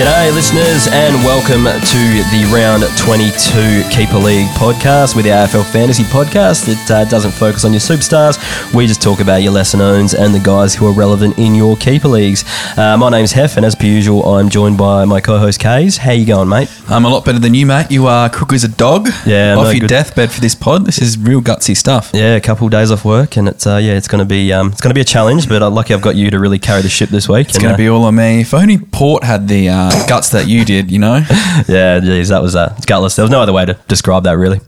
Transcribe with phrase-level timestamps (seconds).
[0.00, 2.00] G'day, listeners, and welcome to
[2.32, 6.68] the Round 22 Keeper League podcast with the AFL Fantasy Podcast.
[6.68, 8.38] It uh, doesn't focus on your superstars.
[8.72, 11.76] We just talk about your lesser knowns and the guys who are relevant in your
[11.76, 12.46] Keeper Leagues.
[12.78, 15.98] Uh, my name's Hef, and as per usual, I'm joined by my co-host Kays.
[15.98, 16.70] How you going, mate?
[16.88, 17.90] I'm a lot better than you, mate.
[17.90, 19.06] You are crook as a dog.
[19.26, 19.88] Yeah, off no, your good.
[19.88, 20.86] deathbed for this pod.
[20.86, 22.12] This is real gutsy stuff.
[22.14, 24.50] Yeah, a couple of days off work, and it's uh, yeah, it's going to be
[24.50, 25.46] um, it's going to be a challenge.
[25.46, 27.50] But I'm lucky I've got you to really carry the ship this week.
[27.50, 28.40] It's going to be all on me.
[28.40, 31.16] If only Port had the uh, guts that you did, you know.
[31.68, 33.16] yeah, geez, that was uh, gutless.
[33.16, 34.60] There was no other way to describe that, really.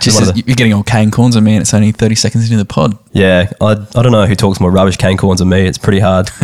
[0.00, 2.44] Just as the- you're getting all Kane Cornes on me, and it's only 30 seconds
[2.44, 2.98] into the pod.
[3.12, 5.66] Yeah, I, I don't know who talks more rubbish Kane Cornes than me.
[5.66, 6.28] It's pretty hard.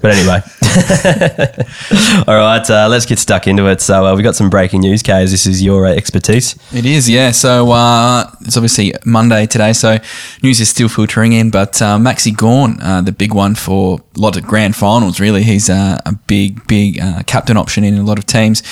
[0.00, 0.42] but anyway.
[2.26, 3.80] All right, uh, let's get stuck into it.
[3.80, 5.30] So uh, we got some breaking news, Kays.
[5.30, 6.54] This is your uh, expertise.
[6.72, 7.30] It is, yeah.
[7.30, 9.98] So uh, it's obviously Monday today, so
[10.42, 11.50] news is still filtering in.
[11.50, 15.42] But uh, Maxi Gawn, uh, the big one for a lot of grand finals, really.
[15.42, 18.62] He's uh, a big, big uh, captain option in a lot of teams.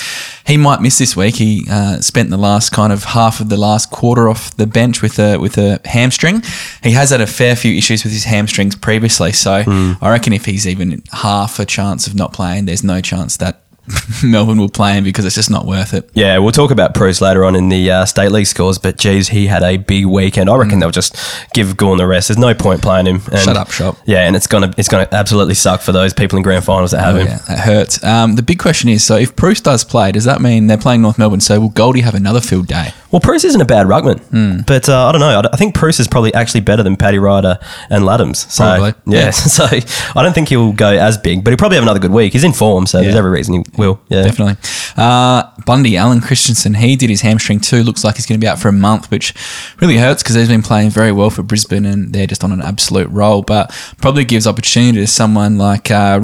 [0.45, 1.35] He might miss this week.
[1.37, 5.01] He uh, spent the last kind of half of the last quarter off the bench
[5.01, 6.43] with a with a hamstring.
[6.83, 9.63] He has had a fair few issues with his hamstrings previously, so
[10.01, 13.61] I reckon if he's even half a chance of not playing, there's no chance that
[14.23, 16.09] Melbourne will play him because it's just not worth it.
[16.13, 18.77] Yeah, we'll talk about Bruce later on in the uh, state league scores.
[18.77, 20.49] But geez, he had a big weekend.
[20.49, 21.15] I reckon they'll just
[21.53, 22.27] give Gawn the rest.
[22.29, 23.21] There's no point playing him.
[23.31, 23.97] And, Shut up, shop.
[24.05, 27.01] Yeah, and it's gonna it's gonna absolutely suck for those people in grand finals that
[27.03, 27.27] have Oh, him.
[27.27, 28.03] yeah, that hurts.
[28.03, 31.01] Um, the big question is: so if Bruce does play, does that mean they're playing
[31.01, 31.41] North Melbourne?
[31.41, 32.89] So will Goldie have another field day?
[33.11, 34.61] Well, Bruce isn't a bad ruckman, Hmm.
[34.67, 35.39] but uh, I don't know.
[35.39, 38.51] I, I think Bruce is probably actually better than Paddy Ryder and Ladhams.
[38.51, 39.25] So, Probably, yeah.
[39.25, 39.31] yeah.
[39.31, 42.33] So I don't think he'll go as big, but he'll probably have another good week.
[42.33, 43.99] He's in form, so there's every reason he will.
[44.09, 44.57] Yeah, Definitely.
[44.97, 47.83] Uh, Bundy, Allen Christensen, he did his hamstring too.
[47.83, 49.33] Looks like he's going to be out for a month, which
[49.81, 52.61] really hurts because he's been playing very well for Brisbane and they're just on an
[52.61, 53.41] absolute roll.
[53.41, 56.19] But probably gives opportunity to someone like uh,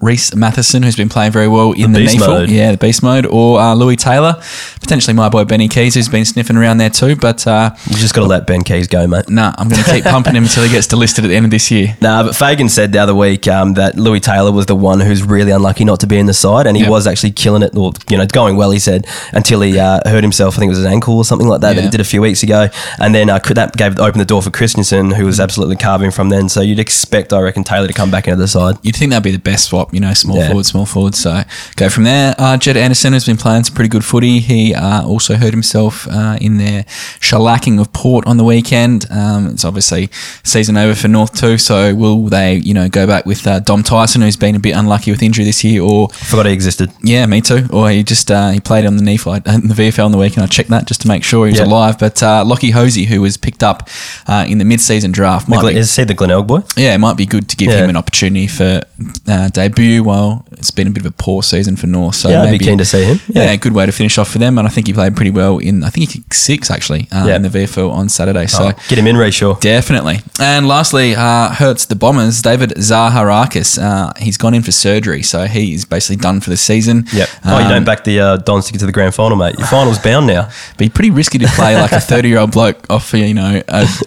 [0.00, 2.26] Rhys Mathieson, who's been playing very well in the, beast NEAFL.
[2.26, 2.50] mode.
[2.50, 3.26] Yeah, the beast mode.
[3.26, 4.40] Or uh, Lewis Taylor,
[4.80, 7.16] potentially my boy Benny Keays, who's been sniffing around there too.
[7.16, 9.28] But uh, you just got to let Ben Keays go, mate.
[9.28, 11.50] nah, I'm going to keep pumping him until he gets delisted at the end of
[11.50, 11.96] this year.
[12.00, 15.22] Nah, but Fagan said the other week um, that Lewis Taylor was the one who's
[15.22, 16.90] really unlucky not to be in the side, and he Yep.
[16.90, 18.70] was actually killing it, or you know, going well.
[18.70, 20.54] He said until he uh, hurt himself.
[20.54, 22.20] I think it was his ankle or something like that that he did a few
[22.20, 22.68] weeks ago,
[23.00, 26.28] and then uh, that gave opened the door for Christensen, who was absolutely carving from
[26.28, 26.48] then.
[26.48, 28.76] So you'd expect, I reckon, Taylor to come back into the side.
[28.82, 30.48] You'd think that'd be the best swap, you know, small Yeah.
[30.48, 31.14] forward, small forward.
[31.16, 31.42] So
[31.74, 32.34] go from there.
[32.38, 34.38] Uh, Jed Anderson has been playing some pretty good footy.
[34.38, 36.84] He uh, also hurt himself uh, in their
[37.20, 39.06] shellacking of Port on the weekend.
[39.10, 40.10] Um, it's obviously
[40.44, 41.58] season over for North too.
[41.58, 44.76] So will they, you know, go back with uh, Dom Tyson, who's been a bit
[44.76, 46.85] unlucky with injury this year, or Forgot he existed.
[47.02, 47.66] Yeah, me too.
[47.70, 50.18] Or he just uh, he played on the knee flight in the VFL on the
[50.18, 50.44] weekend.
[50.44, 51.66] I checked that just to make sure he was Yeah.
[51.66, 51.98] alive.
[51.98, 53.88] But uh, Lockie Hosie, who was picked up
[54.26, 56.62] uh, in the mid-season draft, might Glen- be Is he the Glenelg boy?
[56.76, 57.84] yeah, it might be good to give Yeah.
[57.84, 58.82] him an opportunity for
[59.28, 60.02] uh, debut.
[60.02, 62.58] While it's been a bit of a poor season for North, so Yeah, I'd be
[62.64, 63.20] keen to see him.
[63.28, 63.44] Yeah.
[63.44, 63.56] Yeah.
[63.56, 64.58] good way to finish off for them.
[64.58, 65.84] And I think he played pretty well in.
[65.84, 67.36] I think he kicked six actually uh, Yeah.
[67.36, 68.46] in the VFL on Saturday.
[68.46, 68.68] So.
[68.68, 69.54] Oh, get him in, Rhyce Shaw.
[69.54, 70.20] Definitely.
[70.40, 72.42] And lastly, uh, hurts the Bombers.
[72.42, 73.82] David Zaharakis.
[73.82, 76.75] Uh, he's gone in for surgery, so he's basically done for the season.
[77.12, 77.28] Yep.
[77.44, 79.58] Oh, you Um, don't back the uh, Dons to get to the grand final, mate.
[79.58, 80.50] Your final's bound now.
[80.78, 83.62] be pretty risky to play like a 30 year old bloke off you know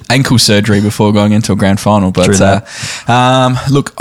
[0.10, 2.62] ankle surgery before going into a grand final but uh,
[3.12, 3.96] um, look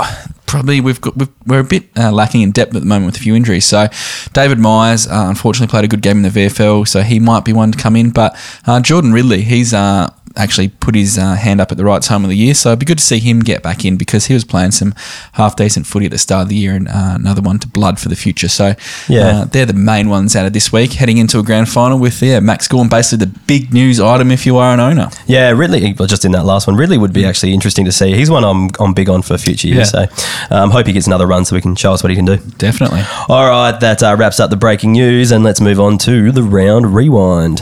[0.45, 3.15] probably we've got we've, we're a bit uh, lacking in depth at the moment with
[3.17, 3.87] a few injuries so
[4.33, 7.53] David Myers uh, unfortunately played a good game in the VFL so he might be
[7.53, 8.35] one to come in but
[8.67, 12.23] uh, Jordan Ridley he's uh, actually put his uh, hand up at the right time
[12.23, 14.33] of the year so it'd be good to see him get back in because he
[14.33, 14.93] was playing some
[15.33, 17.99] half decent footy at the start of the year and uh, another one to blood
[17.99, 18.73] for the future so
[19.07, 19.27] Yeah.
[19.41, 22.21] uh, they're the main ones out of this week, heading into a grand final with
[22.21, 25.09] yeah, Max Gawn, basically the big news item if you are an owner.
[25.27, 25.93] Yeah, Ridley.
[25.93, 28.13] Just in that last one, Ridley would be actually interesting to see.
[28.15, 29.91] He's one I'm, I'm big on for future years.
[29.93, 30.07] Yeah.
[30.07, 32.25] So, um, hope he gets another run so we can show us what he can
[32.25, 32.37] do.
[32.57, 33.01] Definitely.
[33.27, 36.43] All right, that uh, wraps up the breaking news, and let's move on to the
[36.43, 37.61] round rewind.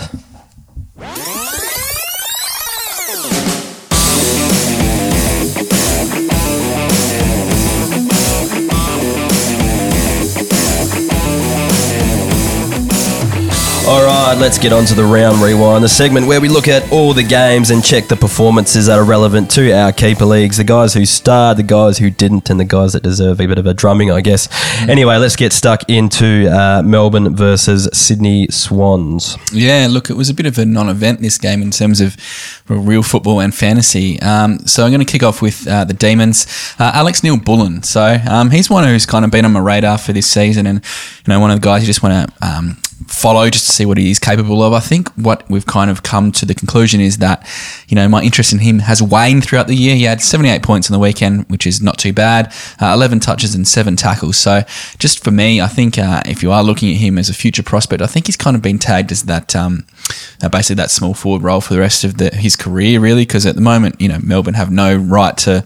[13.89, 16.91] All right, let's get on to the round rewind, the segment where we look at
[16.91, 20.65] all the games and check the performances that are relevant to our keeper leagues, the
[20.65, 23.65] guys who starred, the guys who didn't, and the guys that deserve a bit of
[23.65, 24.49] a drumming, I guess.
[24.89, 29.37] Anyway, let's get stuck into uh, Melbourne versus Sydney Swans.
[29.53, 32.17] Yeah, look, it was a bit of a non-event this game in terms of
[32.67, 34.21] real football and fantasy.
[34.21, 36.45] Um, so I'm going to kick off with uh, the Demons.
[36.77, 37.83] Uh, Alex Neal-Bullen.
[37.83, 40.83] So um, he's one who's kind of been on my radar for this season, and
[41.25, 43.85] you know, one of the guys you just want to um, follow just to see
[43.85, 44.73] what he is capable of.
[44.73, 47.47] I think what we've kind of come to the conclusion is that,
[47.87, 49.95] you know, my interest in him has waned throughout the year.
[49.95, 53.53] He had 78 points on the weekend, which is not too bad, uh, 11 touches
[53.53, 54.37] and seven tackles.
[54.37, 54.63] So
[54.97, 57.63] just for me, I think uh, if you are looking at him as a future
[57.63, 59.85] prospect, I think he's kind of been tagged as that, um,
[60.41, 63.45] uh, basically that small forward role for the rest of the, his career, really, because
[63.45, 65.63] at the moment, you know, Melbourne have no right to,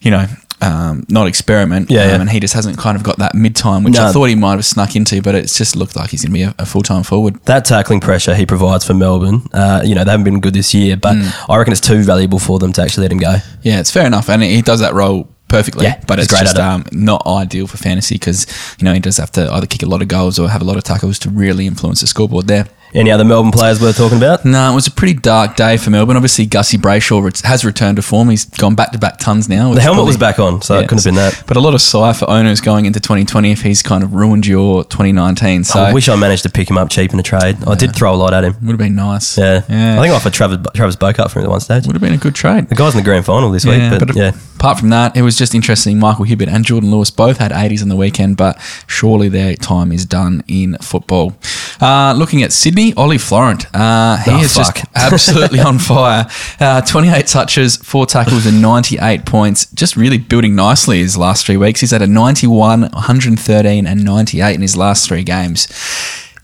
[0.00, 0.26] you know,
[0.62, 1.90] um, not experiment.
[1.90, 2.20] Yeah, um, yeah.
[2.20, 4.52] And he just hasn't kind of got that mid time, which I thought he might
[4.54, 6.82] have snuck into, but it's just looked like he's going to be a, a full
[6.82, 7.42] time forward.
[7.44, 10.72] That tackling pressure he provides for Melbourne, uh, you know, they haven't been good this
[10.74, 11.32] year, but Mm.
[11.48, 13.36] I reckon it's too valuable for them to actually let him go.
[13.62, 15.84] Yeah, it's fair enough, and he does that role perfectly.
[15.86, 18.46] Yeah, but it's just um, not ideal for fantasy because
[18.78, 20.64] you know he does have to either kick a lot of goals or have a
[20.64, 22.66] lot of tackles to really influence the scoreboard there.
[22.94, 24.44] Any other Melbourne players worth talking about?
[24.44, 26.16] No, it was a pretty dark day for Melbourne.
[26.16, 28.30] Obviously, Gussie Brayshaw has returned to form.
[28.30, 29.74] He's gone back to back tons now.
[29.74, 31.42] The helmet was back on, so it couldn't have been that.
[31.46, 34.46] But a lot of sigh for owners going into 2020 if he's kind of ruined
[34.46, 35.64] your 2019.
[35.64, 37.56] So I wish I managed to pick him up cheap in a trade.
[37.66, 38.54] I did throw a lot at him.
[38.62, 39.36] would have been nice.
[39.36, 39.62] Yeah.
[39.68, 39.98] yeah.
[39.98, 41.86] I think I offered Travis, Travis Boak for him at one stage.
[41.86, 42.68] would have been a good trade.
[42.68, 44.32] The guy's in the grand final this week, but, yeah.
[44.54, 45.98] apart from that, it was just interesting.
[45.98, 49.92] Michael Hibberd and Jordan Lewis both had 80s on the weekend, but surely their time
[49.92, 51.36] is done in football.
[51.80, 54.74] Uh, looking at Sydney, Ollie Florent, uh, he Oh, is fuck.
[54.76, 56.26] just absolutely on fire.
[56.60, 59.66] Uh, 28 touches, four tackles, and 98 points.
[59.72, 61.80] Just really building nicely his last three weeks.
[61.80, 65.66] He's had a 91, 113, and 98 in his last three games.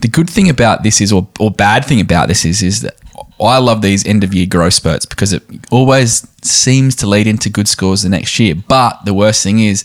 [0.00, 2.96] The good thing about this is, or, or bad thing about this is, is that
[3.40, 7.50] I love these end of year growth spurts because it always seems to lead into
[7.50, 8.54] good scores the next year.
[8.54, 9.84] But the worst thing is,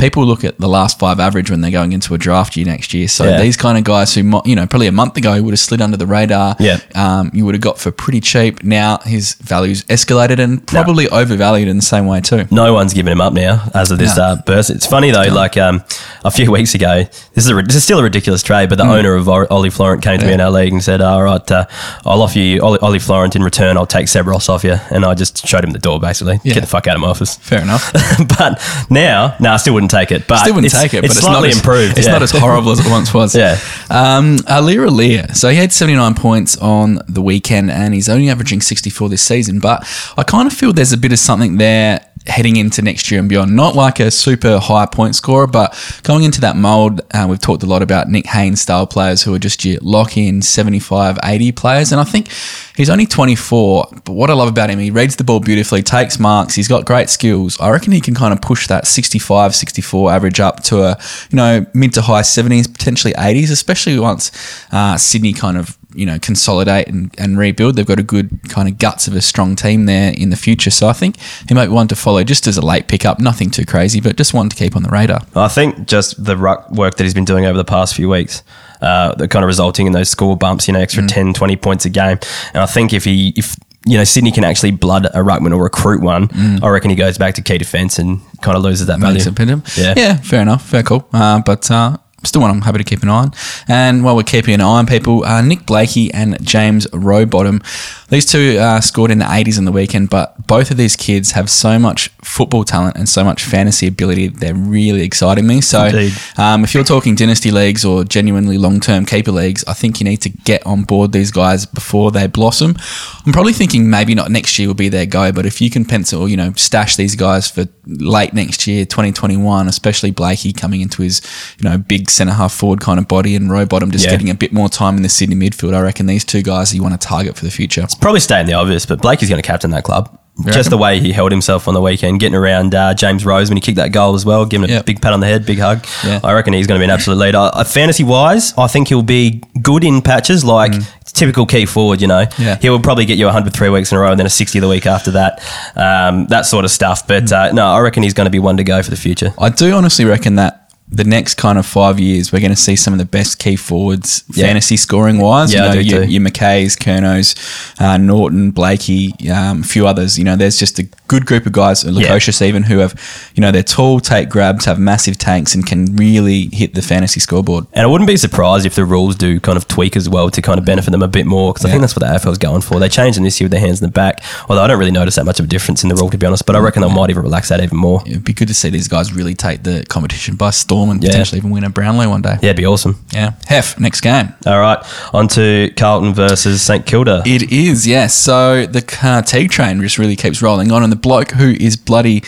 [0.00, 2.94] people look at the last five average when they're going into a draft year next
[2.94, 3.06] year.
[3.06, 3.40] So Yeah.
[3.40, 5.96] these kind of guys who, you know, probably a month ago would have slid under
[5.98, 6.56] the radar.
[6.58, 6.78] Yeah.
[6.94, 8.64] Um, you would have got for pretty cheap.
[8.64, 12.46] Now his value's escalated and probably overvalued in the same way too.
[12.50, 14.22] No one's giving him up now as of this No.
[14.24, 14.70] uh, burst.
[14.70, 15.84] It's funny though, like um,
[16.24, 17.04] a few weeks ago,
[17.34, 20.02] this is a, this is still a ridiculous trade, but the owner of Ollie Florent
[20.02, 20.34] came to me Mm.
[20.34, 21.64] In our league and said, "All right, uh,
[22.06, 23.76] I'll offer you Ollie, Ollie Florent in return.
[23.76, 26.38] I'll take Seb Ross off you." And I just showed him the door, basically.
[26.44, 26.54] Yeah.
[26.54, 27.34] Get the fuck out of my office.
[27.34, 27.92] Fair enough.
[28.38, 30.26] but now, no, I still wouldn't take it.
[30.26, 31.98] But Still wouldn't take it, It's, but it's slightly not as, improved.
[31.98, 32.12] It's yeah.
[32.12, 33.34] not as horrible as it once was.
[33.40, 33.58] Yeah.
[33.88, 35.34] Um, Aliir Aliir.
[35.34, 39.60] So he had 79 points on the weekend and he's only averaging 64 this season.
[39.60, 39.86] But
[40.18, 43.28] I kind of feel there's a bit of something there heading into next year and
[43.28, 43.56] beyond.
[43.56, 47.62] Not like a super high point scorer, but going into that mold, uh, we've talked
[47.62, 51.52] a lot about Nick Haynes style players who are just your lock in 75, 80
[51.52, 51.92] players.
[51.92, 52.28] And I think
[52.76, 56.18] he's only 24, but what I love about him, he reads the ball beautifully, takes
[56.18, 57.58] marks, he's got great skills.
[57.58, 60.98] I reckon he can kind of push that 65, 64 average up to a,
[61.30, 64.30] you know, mid to high 70s, potentially 80s, especially once
[64.72, 67.76] uh, Sydney kind of you know consolidate and, and rebuild.
[67.76, 70.70] They've got a good kind of guts of a strong team there in the future.
[70.70, 71.16] So I think
[71.48, 73.18] he might be one to follow just as a late pickup.
[73.18, 75.20] Nothing too crazy, but just one to keep on the radar.
[75.34, 78.42] I think just the ruck work that he's been doing over the past few weeks,
[78.80, 80.82] uh, that kind of resulting in those score bumps, you know, Mm.
[80.84, 82.18] extra 10, 20 points a game.
[82.54, 83.56] And I think if he, if,
[83.86, 86.62] you know, Sydney can actually blood a ruckman or recruit one, Mm.
[86.62, 89.14] I reckon he goes back to key defence and kind of loses that value.
[89.14, 89.94] Makes bit Yeah.
[89.96, 91.08] yeah, fair enough, fair call.
[91.12, 93.32] Uh, but uh, still one I'm happy to keep an eye on.
[93.68, 97.62] And while we're keeping an eye on people, uh, Nick Blakey and James Rowbottom,
[98.10, 101.32] these two uh, scored in the 80s on the weekend, but both of these kids
[101.32, 104.28] have so much football talent and so much fantasy ability.
[104.28, 105.60] They're really exciting me.
[105.60, 105.88] So
[106.36, 110.04] um, if you're talking dynasty leagues or genuinely long term keeper leagues, I think you
[110.04, 112.76] need to get on board these guys before they blossom.
[113.24, 115.84] I'm probably thinking maybe not next year will be their go, but if you can
[115.84, 121.02] pencil, you know, stash these guys for late next year, 2021, especially Blakey coming into
[121.02, 121.20] his,
[121.58, 124.10] you know, big centre half forward kind of body and Rowbottom just Yeah.
[124.12, 126.82] getting a bit more time in the Sydney midfield, I reckon these two guys you
[126.82, 127.86] want to target for the future.
[128.00, 130.16] Probably stating the obvious, but Blakey's going to captain that club.
[130.46, 133.58] Just the way he held himself on the weekend, getting around uh, James Rose when
[133.58, 134.80] he kicked that goal as well, giving Yep.
[134.80, 135.84] a big pat on the head, big hug.
[136.02, 136.18] Yeah.
[136.24, 137.50] I reckon he's going to be an absolute leader.
[137.52, 142.00] Uh, fantasy wise, I think he'll be good in patches, like it's typical key forward.
[142.00, 142.38] You know, Mm.
[142.38, 142.56] Yeah.
[142.58, 144.60] he will probably get you 100 three weeks in a row, and then a 60
[144.60, 145.42] the week after that,
[145.76, 147.06] um, that sort of stuff.
[147.06, 147.50] But Mm.
[147.50, 149.34] uh, no, I reckon he's going to be one to go for the future.
[149.38, 150.59] I do honestly reckon that
[150.92, 153.54] the next kind of five years, we're going to see some of the best key
[153.56, 154.46] forwards Yeah.
[154.46, 155.52] fantasy scoring wise.
[155.54, 157.36] Yeah, you know, do your, your McKays, Curnows,
[157.80, 160.18] uh, Naughton, Blakey, um, a few others.
[160.18, 162.94] You know, there's just a good group of guys, Lukosius even, who have,
[163.36, 167.20] you know, they're tall, take grabs, have massive tanks, and can really hit the fantasy
[167.20, 167.66] scoreboard.
[167.72, 170.42] And I wouldn't be surprised if the rules do kind of tweak as well to
[170.42, 172.62] kind of benefit them a bit more because I think that's what the AFL's going
[172.62, 172.80] for.
[172.80, 174.90] They changed them this year with their hands in the back, although I don't really
[174.90, 176.46] notice that much of a difference in the rule to be honest.
[176.46, 178.02] But I reckon they might even relax that even more.
[178.06, 181.10] It'd be good to see these guys really take the competition by storm and Yeah.
[181.10, 182.38] potentially even win a Brownlow one day.
[182.40, 183.04] Yeah, it'd be awesome.
[183.12, 183.32] Yeah.
[183.46, 184.32] Hef, next game.
[184.46, 184.78] All right,
[185.12, 187.22] on to Carlton versus St Kilda.
[187.26, 188.14] It is, yes.
[188.14, 191.76] So the uh, T train just really keeps rolling on, and the bloke who is
[191.76, 192.22] bloody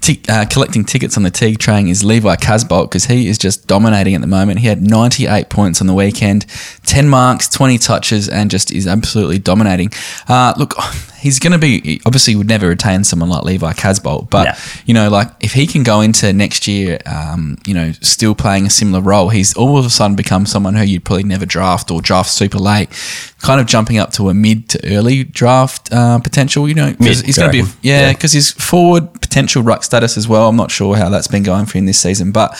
[0.00, 3.66] t- uh, collecting tickets on the Teague train is Levi Casboult because he is just
[3.66, 4.60] dominating at the moment.
[4.60, 6.46] He had 98 points on the weekend,
[6.86, 9.90] 10 marks, 20 touches, and just is absolutely dominating.
[10.26, 10.74] Uh, look,
[11.20, 14.56] he's going to be obviously would never retain someone like Levi Casboult, but Yeah.
[14.86, 18.66] you know, like if he can go into next year, um, you know, still playing
[18.66, 21.90] a similar role, he's all of a sudden become someone who you'd probably never draft
[21.90, 22.88] or draft super late,
[23.40, 26.68] kind of jumping up to a mid to early draft uh, potential.
[26.68, 28.12] You know, Mid, he's going to be yeah, Yeah.
[28.12, 30.48] because his forward potential ruck status as well.
[30.48, 32.56] I'm not sure how that's been going for him this season, but.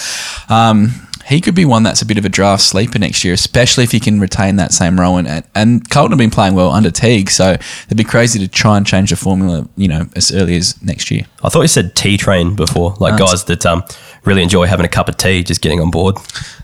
[0.49, 0.93] Um,
[1.31, 3.93] he could be one that's a bit of a draft sleeper next year, especially if
[3.93, 5.17] he can retain that same role.
[5.17, 8.77] And, and Carlton have been playing well under Teague, so it'd be crazy to try
[8.77, 11.23] and change the formula, you know, as early as next year.
[11.45, 13.31] I thought you said T train before, like Nice.
[13.31, 13.85] guys that um,
[14.25, 16.17] really enjoy having a cup of tea, just getting on board.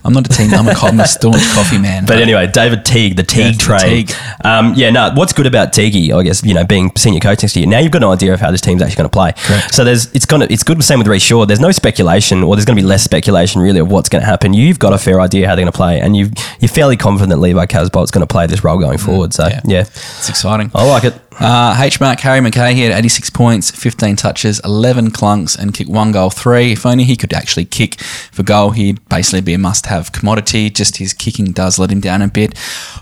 [0.04, 0.52] I'm not a team.
[0.54, 2.06] I'm a, co- I'm a staunch coffee man.
[2.06, 3.80] But anyway, David Teague, the Teague train.
[3.80, 4.12] Teague.
[4.44, 5.10] Um, yeah, no.
[5.14, 7.66] What's good about Teague, I guess, you know, being senior coach next year.
[7.66, 9.32] Now you've got an idea of how this team's actually going to play.
[9.36, 9.74] Correct.
[9.74, 10.82] So there's, it's gonna, it's good.
[10.84, 11.44] Same with Rhyce Shaw.
[11.46, 14.26] There's no speculation, or there's going to be less speculation really of what's going to
[14.26, 14.54] happen.
[14.54, 17.30] You've got a fair idea how they're going to play, and you you're fairly confident
[17.30, 19.32] that Levi Casboult's going to play this role going forward.
[19.34, 19.60] So yeah.
[19.64, 20.70] yeah, it's exciting.
[20.74, 21.14] I like it.
[21.38, 25.90] Uh, H Mark Harry McKay, he had 86 points, 15 touches, 11 clunks, and kicked
[25.90, 26.72] one goal, three.
[26.72, 30.70] If only he could actually kick for goal, he'd basically be a must have commodity.
[30.70, 32.54] Just his kicking does let him down a bit.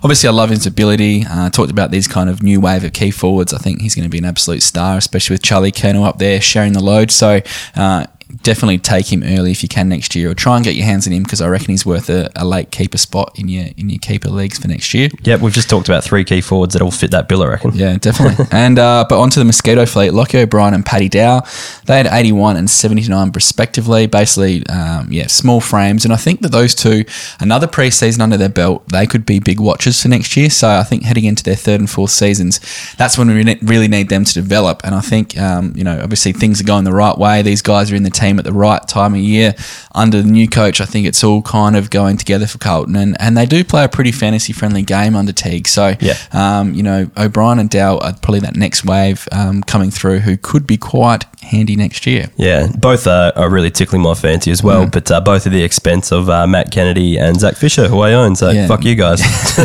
[0.02, 1.24] Obviously, I love his ability.
[1.28, 3.54] Uh, talked about these kind of new wave of key forwards.
[3.54, 6.40] I think he's going to be an absolute star, especially with Charlie Curnow up there
[6.40, 7.12] sharing the load.
[7.12, 7.40] So,
[7.76, 8.06] uh,
[8.42, 11.06] Definitely take him early if you can next year, or try and get your hands
[11.06, 13.90] on him because I reckon he's worth a, a late keeper spot in your in
[13.90, 15.08] your keeper leagues for next year.
[15.22, 17.72] Yep, we've just talked about three key forwards that all fit that bill, I reckon.
[17.74, 18.46] Yeah, definitely.
[18.52, 21.42] and uh, but onto the Mosquito fleet, Lockie O'Brien and Paddy Dow,
[21.86, 24.06] they had 81 and 79 respectively.
[24.06, 27.04] Basically, um, yeah, small frames, and I think that those two,
[27.40, 30.50] another preseason under their belt, they could be big watches for next year.
[30.50, 32.60] So I think heading into their third and fourth seasons,
[32.96, 34.82] that's when we really need them to develop.
[34.84, 37.42] And I think, um, you know, obviously things are going the right way.
[37.42, 39.54] These guys are in the team at the right time of year
[39.94, 40.80] under the new coach.
[40.80, 43.84] I think it's all kind of going together for Carlton, and and they do play
[43.84, 45.68] a pretty fantasy friendly game under Teague.
[45.68, 46.14] So Yeah.
[46.32, 50.36] um, you know, O'Brien and Dow are probably that next wave um, coming through who
[50.36, 52.30] could be quite handy next year.
[52.36, 54.64] Yeah, both are, are really tickling my fancy as Mm.
[54.64, 58.00] well, but uh, both at the expense of uh, Matt Kennedy and Zach Fisher, who
[58.00, 58.34] I own.
[58.36, 58.66] So Yeah.
[58.66, 59.20] fuck you guys.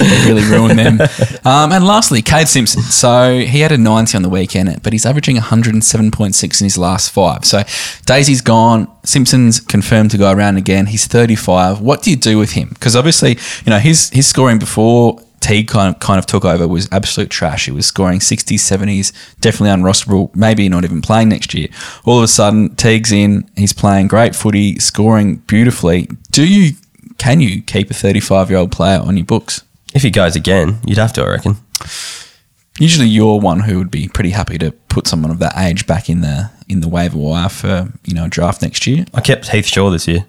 [0.00, 1.00] It really ruined them.
[1.44, 2.82] Um, and lastly, Kade Simpson.
[2.82, 7.10] So he had a 90 on the weekend, but he's averaging 107.6 in his last
[7.10, 7.44] five.
[7.44, 7.62] So
[8.06, 8.90] Daisy's gone.
[9.04, 10.86] Simpson's confirmed to go around again.
[10.86, 11.80] He's 35.
[11.80, 12.70] What do you do with him?
[12.70, 16.66] Because obviously, you know, his, his scoring before Teague kind of kind of took over
[16.66, 17.66] was absolute trash.
[17.66, 21.68] He was scoring 60s, 70s, definitely unrosterable, maybe not even playing next year.
[22.04, 26.08] All of a sudden, Teague's in, he's playing great footy, scoring beautifully.
[26.32, 26.72] Do you
[27.18, 29.62] can you keep a 35 year old player on your books?
[29.94, 31.56] if he goes again, you'd have to, I reckon.
[32.78, 36.08] Usually, you're one who would be pretty happy to put someone of that age back
[36.08, 39.04] in the in the waiver wire for you know a draft next year.
[39.14, 40.26] I kept Heath Shaw this year.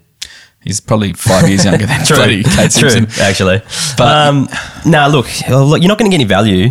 [0.62, 3.22] He's probably five years younger than bloody Kate True, Simpson.
[3.22, 3.62] actually.
[3.96, 4.46] But- um,
[4.84, 6.66] no, look, look, you're not going to get any value.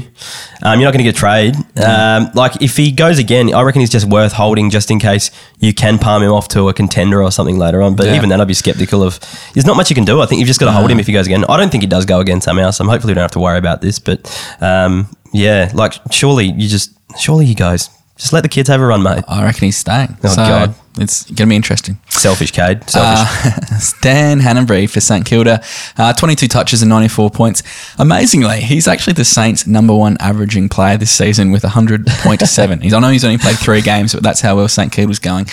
[0.61, 1.55] Um, you're not going to get a trade.
[1.83, 5.31] Um, like if he goes again, I reckon he's just worth holding just in case
[5.59, 7.95] you can palm him off to a contender or something later on.
[7.95, 8.15] But Yeah.
[8.15, 9.19] even then, I'd be skeptical of.
[9.55, 10.21] There's not much you can do.
[10.21, 11.43] I think you've just got to hold him if he goes again.
[11.49, 12.69] I don't think he does go again somehow.
[12.69, 13.97] So hopefully we don't have to worry about this.
[13.97, 14.29] But
[14.61, 17.89] um, yeah, like surely you just surely he goes.
[18.17, 19.23] Just let the kids have a run, mate.
[19.29, 20.17] I reckon he's staying.
[20.25, 20.75] Oh, so God.
[20.97, 21.97] it's going to be interesting.
[22.19, 22.89] Selfish, Kade.
[22.89, 23.53] Selfish.
[23.71, 25.63] Uh, Stan Hannebery for St Kilda,
[25.97, 27.63] uh, 22 touches and 94 points.
[27.97, 32.81] Amazingly, he's actually the Saints' number one averaging player this season with 100.7.
[32.81, 35.47] he's, I know he's only played three games, but that's how well St Kilda's going.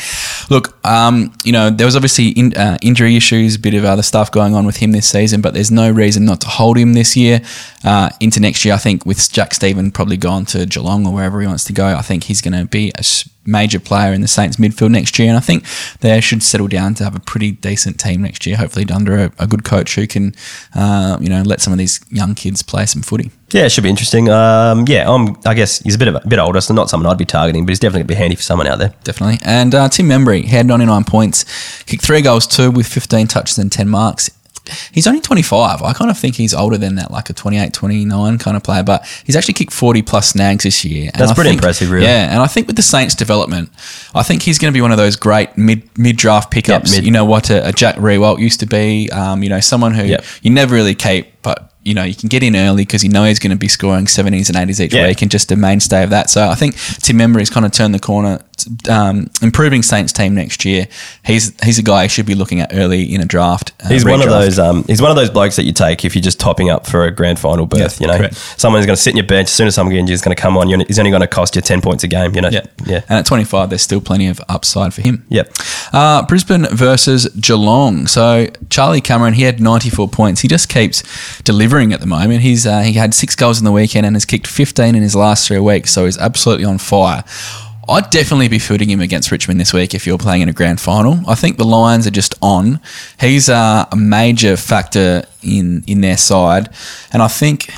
[0.50, 4.02] Look, um, you know, there was obviously in, uh, injury issues, a bit of other
[4.02, 6.94] stuff going on with him this season, but there's no reason not to hold him
[6.94, 7.40] this year.
[7.84, 11.40] Uh, into next year, I think with Jack Steven probably gone to Geelong or wherever
[11.40, 13.04] he wants to go, I think he's going to be a
[13.46, 15.28] major player in the Saints midfield next year.
[15.28, 15.64] And I think
[16.00, 19.32] they should settle down to have a pretty decent team next year, hopefully under a,
[19.38, 20.34] a good coach who can,
[20.74, 23.30] uh, you know, let some of these young kids play some footy.
[23.52, 24.28] Yeah, it should be interesting.
[24.28, 27.10] Um, yeah, um, I guess he's a bit of a bit older, so not someone
[27.10, 28.92] I'd be targeting, but he's definitely gonna be handy for someone out there.
[29.04, 29.38] Definitely.
[29.44, 31.44] And uh, Tim Membrey, he had 99 points,
[31.84, 34.30] kicked three goals, two with 15 touches and 10 marks.
[34.92, 35.82] He's only 25.
[35.82, 38.82] I kind of think he's older than that, like a 28, 29 kind of player,
[38.82, 41.10] but he's actually kicked 40 plus snags this year.
[41.12, 42.06] And That's pretty think- impressive, really.
[42.06, 43.70] Yeah, and I think with the Saints' development,
[44.14, 46.94] I think he's going to be one of those great mid mid draft pickups.
[46.94, 47.04] mid.
[47.04, 49.10] You know what a, a Jack Riewoldt used to be.
[49.10, 50.24] Um, you know, someone who Yep.
[50.42, 53.22] you never really keep, but you know you can get in early because you know
[53.24, 55.06] he's going to be scoring 70s and 80s each Yeah.
[55.06, 56.28] week and just a mainstay of that.
[56.30, 58.40] So I think Tim Membrey has kind of turned the corner
[58.88, 60.86] um, improving Saints team next year.
[61.24, 63.72] He's he's a guy you should be looking at early in a draft.
[63.84, 64.58] uh, He's one of those.
[64.58, 67.04] Um, he's one of those blokes that you take if you're just topping up for
[67.04, 68.00] a grand final berth.
[68.00, 68.34] Yeah, you know, correct.
[68.34, 70.22] someone who's going to sit in your bench as soon as someone gets injured is
[70.22, 70.68] going to come on.
[70.68, 72.34] You're, he's only going to cost you ten points a game.
[72.34, 72.48] You know.
[72.50, 72.66] Yeah.
[72.86, 73.00] Yeah.
[73.08, 75.24] And at 25, there's still plenty of upside for him.
[75.28, 75.52] Yep.
[75.92, 78.06] Uh, Brisbane versus Geelong.
[78.06, 80.40] So Charlie Cameron, he had 94 points.
[80.40, 81.02] He just keeps
[81.42, 82.40] delivering at the moment.
[82.42, 85.14] He's uh, he had six goals in the weekend and has kicked 15 in his
[85.14, 85.90] last three weeks.
[85.92, 87.24] So he's absolutely on fire.
[87.88, 90.80] I'd definitely be fielding him against Richmond this week if you're playing in a grand
[90.80, 91.20] final.
[91.28, 92.80] I think the Lions are just on.
[93.20, 96.68] He's uh, a major factor in in their side,
[97.12, 97.70] and I think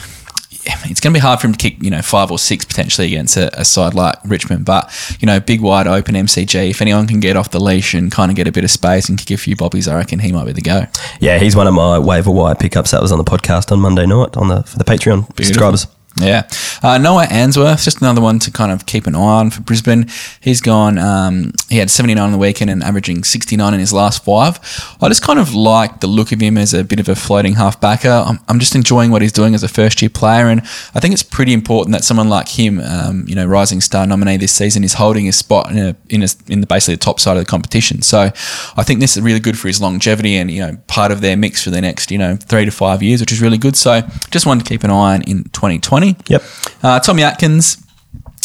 [0.85, 3.07] it's going to be hard for him to kick, you know, five or six potentially
[3.09, 4.65] against a, a side like Richmond.
[4.65, 8.13] But, you know, big, wide open MCG, if anyone can get off the leash and
[8.13, 10.33] kind of get a bit of space and kick a few bobbies, I reckon he
[10.33, 10.85] might be the go.
[11.21, 14.07] Yeah, he's one of my waiver wire pickups that was on the podcast on Monday
[14.07, 15.87] night on the for the Patreon subscribers.
[16.21, 16.49] Yeah.
[16.83, 20.07] Uh, Noah Answerth, just another one to kind of keep an eye on for Brisbane.
[20.41, 24.25] He's gone, um, he had 79 on the weekend and averaging 69 in his last
[24.25, 24.59] five.
[25.01, 27.55] I just kind of like the look of him as a bit of a floating
[27.55, 28.09] half backer.
[28.09, 30.49] I'm, I'm just enjoying what he's doing as a first year player.
[30.49, 30.61] And
[30.95, 34.37] I think it's pretty important that someone like him, um, you know, Rising Star nominee
[34.37, 37.21] this season, is holding his spot in, a, in, a, in the basically the top
[37.21, 38.03] side of the competition.
[38.03, 38.31] So
[38.77, 41.37] I think this is really good for his longevity and, you know, part of their
[41.37, 43.77] mix for the next, you know, three to five years, which is really good.
[43.77, 46.08] So just wanted to keep an eye on in 2020.
[46.29, 46.43] Yep.
[46.83, 47.85] Uh, Tommy Atkins.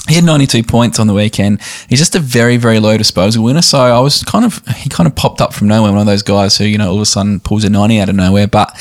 [0.10, 1.62] He had 92 points on the weekend.
[1.88, 3.62] He's just a very, very low disposal winner.
[3.62, 5.92] So I was kind of, he kind of popped up from nowhere.
[5.94, 8.10] One of those guys who, you know, all of a sudden pulls a 90 out
[8.10, 8.46] of nowhere.
[8.48, 8.74] But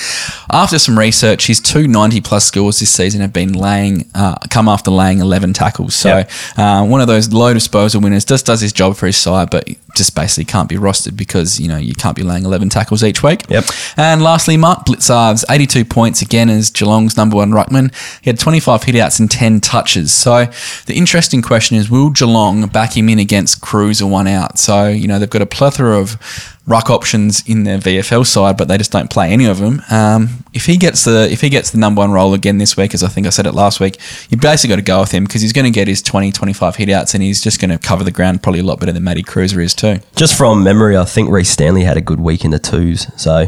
[0.51, 4.67] after some research, his two 90 plus scores this season have been laying, uh, come
[4.69, 5.95] after laying 11 tackles.
[5.95, 6.31] So Yep.
[6.57, 9.69] uh, one of those low disposal winners just does his job for his side, but
[9.95, 13.23] just basically can't be rostered because, you know, you can't be laying 11 tackles each
[13.23, 13.49] week.
[13.49, 13.65] Yep.
[13.97, 17.93] And lastly, Mark Blicavs, 82 points again as Geelong's number one ruckman.
[18.23, 20.13] He had 25 hitouts and 10 touches.
[20.13, 20.47] So
[20.87, 24.59] the interesting question is, will Geelong back him in against Cruz or one out?
[24.59, 26.17] So, you know, they've got a plethora of
[26.65, 29.83] ruck options in their VFL side, but they just don't play any of them.
[29.91, 32.95] Um, if he gets the if he gets the number one role again this week,
[32.95, 33.99] as I think I said it last week,
[34.31, 36.77] you basically got to go with him because he's going to get his 20, 25
[36.77, 39.23] hitouts and he's just going to cover the ground probably a lot better than Matty
[39.23, 39.99] Cruiser is too.
[40.15, 43.47] Just from memory, I think Rhys Stanley had a good week in the twos, so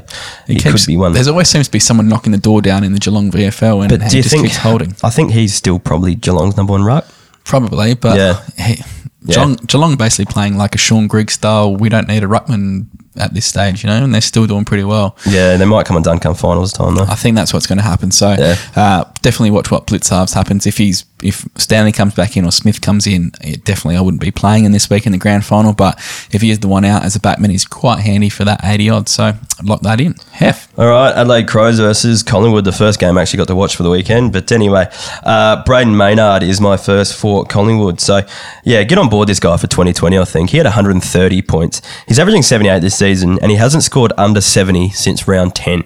[0.49, 1.13] he, could keeps- be one.
[1.13, 3.91] There's always seems to be someone knocking the door down in the Geelong VFL, and
[3.91, 4.95] but he do you just think keeps holding.
[5.05, 7.07] I think he's still probably Geelong's number one ruck.
[7.45, 8.43] Probably, but Yeah.
[8.57, 8.83] he,
[9.27, 9.35] Yeah.
[9.37, 11.77] Geelong, Geelong basically playing like a Shaun Grigg style.
[11.77, 14.85] We don't need a ruckman at this stage, you know, and they're still doing pretty
[14.85, 15.17] well.
[15.29, 17.05] Yeah, they might come undone come finals time though.
[17.05, 18.11] I think that's what's going to happen.
[18.11, 18.57] So Yeah.
[18.77, 20.67] uh, definitely watch what Blicavs happens.
[20.67, 24.21] If he's if Stanley comes back in or Smith comes in, it definitely I wouldn't
[24.21, 25.73] be playing in this week in the grand final.
[25.73, 25.97] But
[26.33, 28.91] if he is the one out as a backman, he's quite handy for that eighty
[28.91, 29.09] odd.
[29.09, 30.17] So I'd lock that in.
[30.33, 30.69] Hef.
[30.79, 32.65] All right, Adelaide Crows versus Collingwood.
[32.65, 34.33] The first game I actually got to watch for the weekend.
[34.33, 34.87] But anyway,
[35.23, 38.01] uh, Brayden Maynard is my first for Collingwood.
[38.01, 38.21] So,
[38.65, 40.51] yeah, get on board this guy for 2020, I think.
[40.51, 41.81] He had 130 points.
[42.09, 45.85] He's averaging 78 this season, and he hasn't scored under 70 since round 10.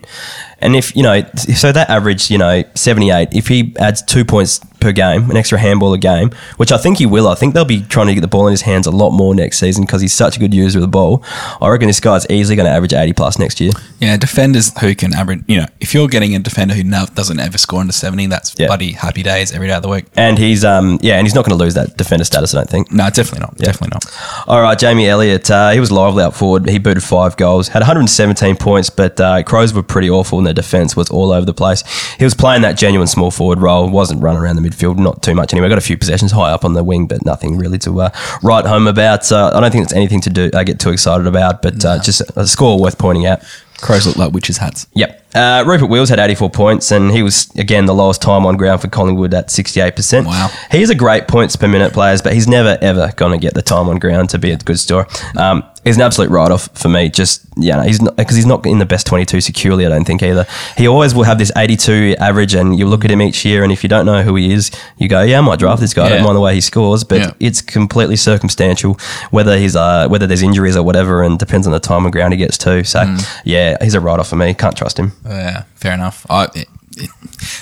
[0.60, 4.60] And if, you know, so that average, you know, 78, if he adds two points
[4.80, 7.28] per game, an extra handball a game, which I think he will.
[7.28, 9.34] I think they'll be trying to get the ball in his hands a lot more
[9.34, 11.22] next season because he's such a good user of the ball.
[11.60, 13.72] I reckon this guy's easily going to average 80 plus next year.
[14.00, 17.58] Yeah, defenders who can average, you know, if you're getting a defender who doesn't ever
[17.58, 18.66] score under 70, that's Yeah.
[18.68, 20.06] bloody happy days every day of the week.
[20.16, 22.54] And he's um yeah, and he's not going to lose that defender status.
[22.54, 22.92] I don't think.
[22.92, 23.56] No, definitely not.
[23.58, 24.04] Definitely not.
[24.48, 26.68] All right, Jamie Elliott, uh, he was lively up forward.
[26.68, 30.96] He booted five goals, had 117 points, but uh, Crows were pretty awful, their defence
[30.96, 31.82] was all over the place.
[32.16, 35.34] He was playing that genuine small forward role, wasn't running around the midfield, not too
[35.34, 35.68] much anyway.
[35.68, 38.10] Got a few possessions high up on the wing, but nothing really to uh,
[38.42, 39.24] write home about.
[39.24, 40.50] So I don't think it's anything to do.
[40.54, 43.40] I get too excited about, but uh, just a score worth pointing out.
[43.80, 44.88] Crows look like witches' hats.
[44.94, 45.27] Yep.
[45.34, 48.80] Uh, Rupert Wills had 84 points, and he was, again, the lowest time on ground
[48.80, 50.24] for Collingwood at 68%.
[50.24, 50.48] Wow.
[50.70, 53.62] He's a great points per minute player, but he's never, ever going to get the
[53.62, 55.06] time on ground to be a good store.
[55.36, 57.10] Um, he's an absolute write off for me.
[57.10, 60.06] Just, yeah, no, he's not, because he's not in the best 22 securely, I don't
[60.06, 60.46] think either.
[60.78, 63.70] He always will have this 82 average, and you look at him each year, and
[63.70, 66.06] if you don't know who he is, you go, yeah, I might draft this guy.
[66.06, 67.30] I don't mind the way he scores, but Yeah.
[67.38, 68.94] it's completely circumstantial
[69.30, 72.32] whether he's uh, whether there's injuries or whatever, and depends on the time on ground
[72.32, 72.82] he gets to.
[72.84, 73.40] So Mm.
[73.44, 74.54] yeah, he's a write off for me.
[74.54, 75.12] Can't trust him.
[75.24, 76.26] Yeah, fair enough.
[76.30, 77.10] I, it, it,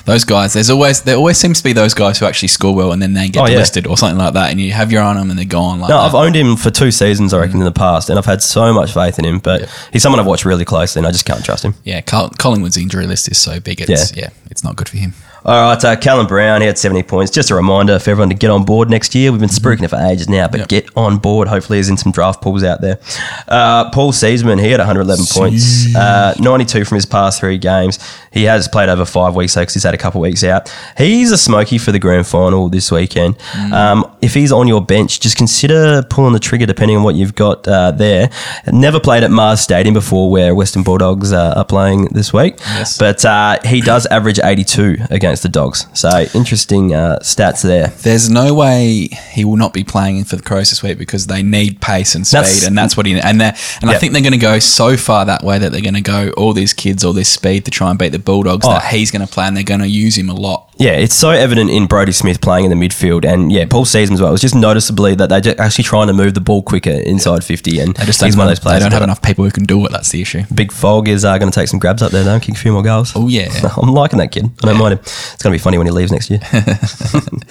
[0.07, 2.93] those guys, there's always there always seems to be those guys who actually score well
[2.93, 3.59] and then they get Oh, yeah.
[3.59, 5.81] listed or something like that, and you have your eye on them and they're gone.
[5.81, 6.07] Like No, that.
[6.07, 7.61] I've owned him for two seasons, I reckon, mm.
[7.61, 9.39] in the past, and I've had so much faith in him.
[9.41, 11.75] But he's someone I've watched really closely, and I just can't trust him.
[11.85, 13.81] yeah, Col- Collingwood's injury list is so big.
[13.81, 14.25] It's, yeah.
[14.25, 14.31] Yeah.
[14.51, 15.13] it's not good for him.
[15.49, 17.31] All right, uh, Callum Brown, he had 70 points.
[17.31, 19.31] Just a reminder for everyone to get on board next year.
[19.31, 20.69] We've been spruiking it for ages now, but Yep.
[20.69, 21.47] get on board.
[21.47, 22.99] Hopefully, he's in some draft pools out there.
[23.47, 28.01] Uh, Paul Seedsman, he had 111 points, uh, 92 from his past three games.
[28.33, 30.69] He has played over five weeks, though, because he's had a couple weeks out.
[30.99, 33.37] He's a smoky for the grand final this weekend.
[33.73, 37.37] Um, if he's on your bench, just consider pulling the trigger depending on what you've
[37.37, 38.31] got uh, there.
[38.73, 42.57] Never played at Mars Stadium before, where Western Bulldogs uh, are playing this week.
[42.61, 42.99] Yes.
[42.99, 45.87] But uh, he does average 82 against the Dogs.
[45.95, 47.89] So interesting uh, stats there.
[47.89, 51.43] There's no way he will not be playing for the Crows this week because they
[51.43, 54.23] need pace and speed, That's- and that's what he and they and I think they're
[54.23, 57.05] going to go so far that way that they're going to go all these kids,
[57.05, 58.67] all this speed to try and beat the Bulldogs.
[58.67, 58.71] Oh.
[58.71, 60.66] That he's going to play, and they're going to use him a lot.
[60.79, 64.13] Yeah, it's so evident in Brodie Smith playing in the midfield, and yeah, Paul Seedsman
[64.13, 64.35] as well.
[64.35, 67.97] It's just noticeably that they're actually trying to move the ball quicker inside 50, and
[68.01, 68.81] just he's one of those players.
[68.81, 69.93] they don't have enough people who can do it.
[69.93, 70.43] That's the issue.
[70.55, 72.73] Big Fog is uh, going to take some grabs up there, though, kick a few
[72.73, 73.13] more goals.
[73.17, 74.51] Oh yeah, I'm liking that kid.
[74.63, 74.99] I don't mind him.
[75.01, 76.41] It's going to be funny when he leaves next year.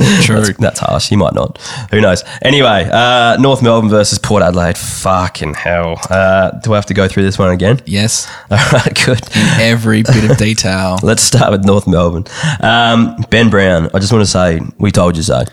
[0.21, 0.41] true.
[0.41, 1.09] That's, that's harsh.
[1.09, 1.57] He might not.
[1.91, 2.23] Who knows?
[2.43, 4.77] Anyway, uh, North Melbourne versus Port Adelaide.
[4.77, 5.99] Fucking hell.
[6.09, 7.81] Uh, do I have to go through this one again?
[7.85, 9.21] Yes, All right, good.
[9.35, 10.97] In every bit of detail.
[11.01, 12.25] Let's start with North Melbourne.
[12.61, 15.43] Um, ben Brown, I just want to say, we told you so.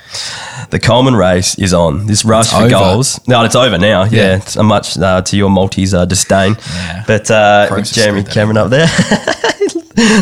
[0.70, 2.06] The Coleman race is on.
[2.06, 2.70] This rush It's for over.
[2.70, 3.20] goals.
[3.28, 4.04] No, it's over now.
[4.04, 4.36] Yeah, Yeah.
[4.36, 6.56] it's a much uh, to your Maltese uh, disdain.
[6.74, 7.04] Yeah.
[7.06, 8.34] But uh, Crows with are Jeremy screwed.
[8.34, 8.86] Cameron up there,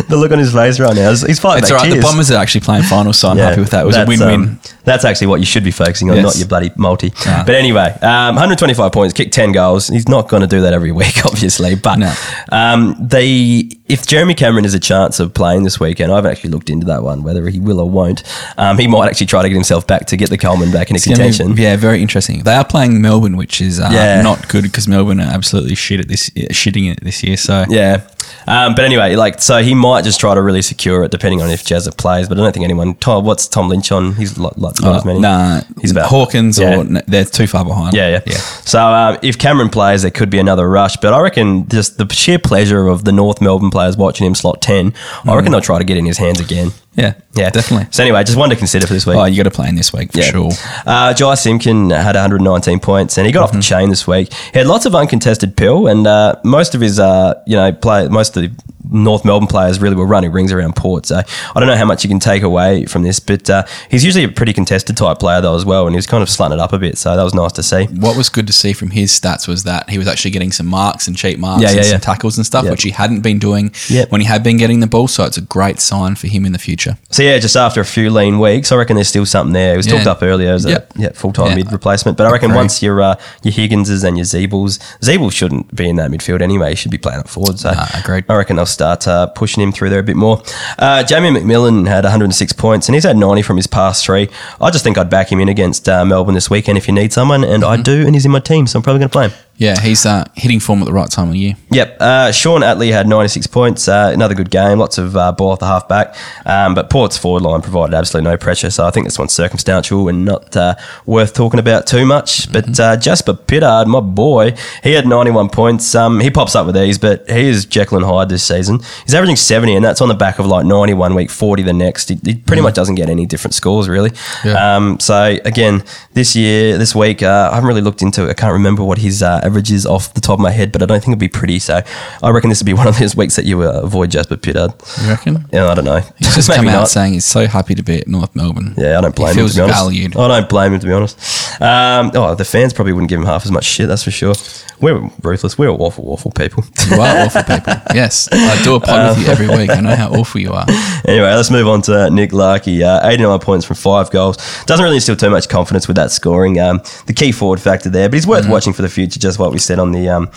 [0.09, 1.88] the look on his face right now, he's he's fighting It's back all right.
[1.90, 2.05] The tears.
[2.05, 3.83] Bombers are actually playing final, so I'm Yeah, happy with that.
[3.83, 4.40] It was a that's, win-win.
[4.42, 6.24] um, that's actually what you should be focusing on, Yes.
[6.24, 7.12] not your bloody multi.
[7.26, 7.44] Ah.
[7.46, 9.87] But anyway, um, 125 points, kicked 10 goals.
[9.88, 11.76] He's not going to do that every week, obviously.
[11.76, 12.12] But No.
[12.50, 16.50] um, they, if Jeremy Cameron has a chance of playing this weekend, I haven't actually
[16.50, 18.22] looked into that one, whether he will or won't.
[18.59, 21.07] Um, he might actually try to get himself back to get the Coleman back It's
[21.07, 22.42] gonna be- yeah, very interesting.
[22.42, 24.22] They are playing Melbourne, which is uh, Yeah.
[24.22, 27.37] not good because Melbourne are absolutely shit at this, shitting it this year.
[27.37, 28.00] So Yeah.
[28.46, 31.50] Um, but anyway, like, so he might just try to really secure it, depending on
[31.50, 32.29] if Jazza plays.
[32.29, 32.94] But I don't think anyone.
[32.94, 34.14] Tom, what's Tom Lynch on?
[34.14, 35.21] He's like, like not Uh, as many.
[35.21, 36.79] Nah, He's about Hawkins Yeah.
[36.79, 37.95] or they're too far behind.
[37.95, 38.21] Yeah, yeah.
[38.27, 38.37] yeah.
[38.64, 40.97] So um, if Cameron plays, there could be another rush.
[40.99, 44.61] But I reckon just the sheer pleasure of the North Melbourne players watching him slot
[44.62, 44.93] 10,
[45.27, 46.73] I reckon they'll try to get in his hands again.
[46.96, 47.87] Yeah, Yeah, definitely.
[47.92, 49.16] So anyway, just one to consider for this week.
[49.16, 50.24] Oh, you got to play in this week for Yeah.
[50.31, 50.50] sure.
[50.85, 53.59] Uh, Jy Simpkin had 119 points, and he got off Mm-hmm.
[53.59, 54.33] the chain this week.
[54.53, 58.09] He had lots of uncontested pill, and uh, most of his, uh, you know, play
[58.09, 58.50] most of the
[58.92, 61.07] North Melbourne players really were running rings around Port.
[61.07, 61.18] So
[61.55, 64.24] I don't know how much you can take away from this, but uh, he's usually
[64.24, 66.59] a pretty contested type player though as well, and he was kind of slutting it
[66.59, 66.98] up a bit.
[66.98, 67.85] So that was nice to see.
[67.85, 70.66] What was good to see from his stats was that he was actually getting some
[70.66, 71.98] marks and cheap marks Yeah, and yeah, some yeah.
[71.98, 73.72] tackles and stuff, which he hadn't been doing
[74.09, 75.07] when he had been getting the ball.
[75.07, 76.80] So it's a great sign for him in the future.
[77.11, 79.75] So yeah, just after a few lean weeks, I reckon there's still something there.
[79.75, 79.95] It was Yeah.
[79.95, 81.55] talked up earlier as a yeah, full time Yeah.
[81.57, 85.75] mid replacement, but I reckon once your uh, your Higginses and your Ziebells, Ziebells shouldn't
[85.75, 86.71] be in that midfield anyway.
[86.71, 87.59] He should be playing up forward.
[87.59, 88.25] So Nah, agreed.
[88.29, 90.43] I reckon they'll start uh, pushing him through there a bit more.
[90.79, 94.29] Uh, Jamie Macmillan had 106 points and he's had 90 from his past three.
[94.61, 97.12] I just think I'd back him in against uh, Melbourne this weekend if you need
[97.12, 97.73] someone, and Mm-hmm.
[97.81, 99.33] I do, and he's in my team, so I'm probably going to play him.
[99.61, 101.55] Yeah, he's uh, hitting form at the right time of year.
[101.70, 101.99] Yep.
[102.01, 103.88] Uh, Shaun Atley had 96 points.
[103.88, 104.79] Uh, another good game.
[104.79, 106.16] Lots of uh, ball off the half back.
[106.46, 108.70] Um, but Port's forward line provided absolutely no pressure.
[108.70, 112.51] So I think this one's circumstantial and not uh, worth talking about too much.
[112.51, 115.94] But uh, Jasper Pittard, my boy, he had 91 points.
[115.94, 118.81] Um, he pops up with these, but he is Jekyll and Hyde this season.
[119.05, 122.09] He's averaging 70, and that's on the back of like 91 week, 40 the next.
[122.09, 124.12] He, he pretty much doesn't get any different scores, really.
[124.42, 124.77] Yeah.
[124.77, 128.31] Um, so again, this year, this week, uh, I haven't really looked into it.
[128.31, 130.87] I can't remember what his average is off the top of my head, but I
[130.87, 131.59] don't think it'd be pretty.
[131.59, 131.81] So
[132.23, 134.73] I reckon this would be one of those weeks that you uh, avoid Jasper Pittard.
[135.03, 135.45] You reckon?
[135.53, 136.01] Yeah, I don't know.
[136.19, 136.89] He's just come out not.
[136.89, 138.75] saying he's so happy to be at North Melbourne.
[138.77, 139.79] Yeah, I don't blame he him feels to be honest.
[139.79, 140.17] valued.
[140.17, 141.61] I don't blame him to be honest.
[141.61, 143.89] Um, oh, the fans probably wouldn't give him half as much shit.
[143.89, 144.35] That's for sure.
[144.81, 145.59] We're ruthless.
[145.59, 146.65] We're awful, awful people.
[146.91, 147.75] You are awful people.
[147.95, 149.69] Yes, I do a pod with you every week.
[149.69, 150.65] I know how awful you are.
[151.07, 152.83] anyway, let's move on to Nick Larkey.
[152.83, 154.37] Uh, 89 points from five goals.
[154.65, 156.59] Doesn't really instill too much confidence with that scoring.
[156.61, 159.19] Um, the key forward factor there, but he's worth watching for the future.
[159.19, 160.31] Just what we said on the, um,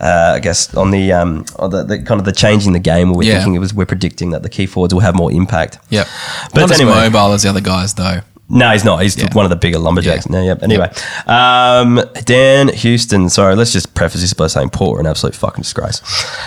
[0.00, 3.12] uh, I guess on the, um, on the, the kind of the changing the game.
[3.12, 3.34] We're Yeah.
[3.36, 5.78] thinking it was we're predicting that the key forwards will have more impact.
[5.90, 6.06] Yep.
[6.54, 6.92] But Not anyway.
[6.92, 8.20] as mobile as the other guys, though.
[8.52, 9.00] No, he's not.
[9.02, 9.28] He's Yeah.
[9.32, 10.38] one of the bigger lumberjacks Yeah.
[10.38, 10.44] now.
[10.44, 10.62] Yep.
[10.64, 10.90] Anyway,
[11.26, 13.28] um, Dan Houston.
[13.28, 16.02] Sorry, let's just preface this by saying Port are an absolute fucking disgrace.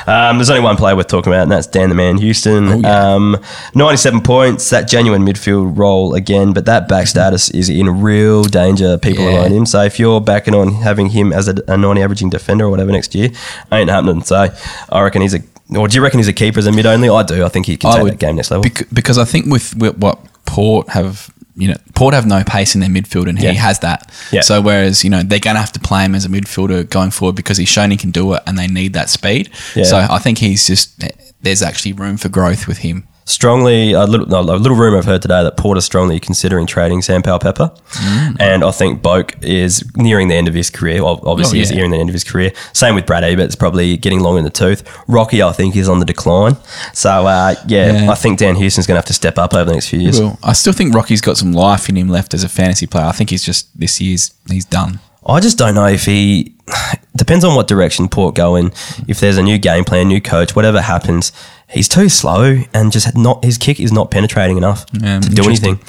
[0.06, 2.68] Um, there's only one player worth talking about, and that's Dan the Man Houston.
[2.68, 3.13] Oh, yeah.
[3.13, 3.38] um,
[3.74, 4.70] 97 points.
[4.70, 8.98] That genuine midfield role again, but that back status is in real danger.
[8.98, 9.42] People Yeah.
[9.44, 9.66] around him.
[9.66, 12.92] So if you're backing on having him as a, a 90 averaging defender or whatever
[12.92, 13.30] next year,
[13.72, 14.24] ain't happening.
[14.24, 14.50] So
[14.92, 15.39] I reckon he's a.
[15.78, 17.08] Or do you reckon he's a keeper as a mid only?
[17.10, 17.46] I do.
[17.46, 18.63] I think he can take that game next level.
[18.63, 22.74] bec- because I think with, with what Port have, you know, Port have no pace
[22.76, 23.52] in their midfield, and he Yeah.
[23.54, 24.12] has that.
[24.32, 24.42] Yeah.
[24.42, 27.12] So whereas you know they're going to have to play him as a midfielder going
[27.12, 29.50] forward because he's shown he can do it, and they need that speed.
[29.76, 29.84] Yeah.
[29.84, 31.04] So I think he's just
[31.42, 33.08] there's actually room for growth with him.
[33.26, 37.02] Strongly a little, no, a little rumor I've heard today that Porter's strongly considering trading
[37.02, 38.38] Sam Powell Pepper, Mm.
[38.40, 41.04] and I think Boak is nearing the end of his career.
[41.04, 42.52] Well, obviously, Oh, he's nearing the end of his career.
[42.74, 44.84] Same with Brad Ebert's probably getting long in the tooth.
[45.08, 46.58] Rocky, I think, is on the decline.
[46.94, 48.12] So uh, yeah, Yeah.
[48.12, 50.20] I think Dan Houston's going to have to step up over the next few years.
[50.20, 53.06] Well, I still think Rocky's got some life in him left as a fantasy player.
[53.06, 55.00] I think he's just this year's he's done.
[55.26, 56.54] I just don't know if he
[57.16, 58.74] depends on what direction Port go in.
[59.08, 61.32] If there's a new game plan, new coach, whatever happens,
[61.74, 65.44] he's too slow and just not his kick is not penetrating enough Yeah, to do
[65.44, 65.80] anything.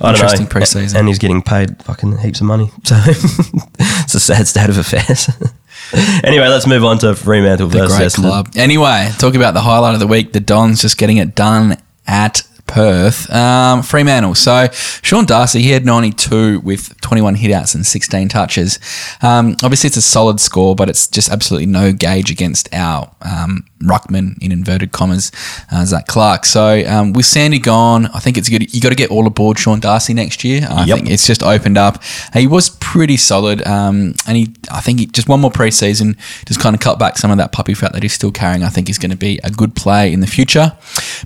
[0.00, 0.50] I don't Interesting know.
[0.50, 0.98] pre-season.
[0.98, 2.70] and he's getting paid fucking heaps of money.
[4.08, 5.28] So it's a sad state of affairs.
[6.24, 8.48] anyway, let's move on to Fremantle The versus great club.
[8.56, 10.32] Anyway, talk about the highlight of the week.
[10.32, 13.28] The Dons just getting it done at Perth.
[13.32, 14.34] Um, Fremantle.
[14.36, 14.68] So
[15.02, 18.78] Sean Darcy, he had 92 with 21 hitouts and 16 touches.
[19.22, 23.64] Um, obviously, it's a solid score, but it's just absolutely no gauge against our um,
[23.82, 25.32] ruckman in inverted commas,
[25.72, 26.44] uh, Zac Clarke.
[26.44, 28.72] So um, with Sandy gone, I think it's good.
[28.74, 30.66] You got to get all aboard Sean Darcy next year.
[30.68, 30.96] I Yep.
[30.98, 32.02] think it's just opened up.
[32.34, 36.60] He was pretty solid, um, and he I think he, just one more preseason just
[36.60, 38.62] kind of cut back some of that puppy fat that he's still carrying.
[38.62, 40.76] I think he's going to be a good play in the future.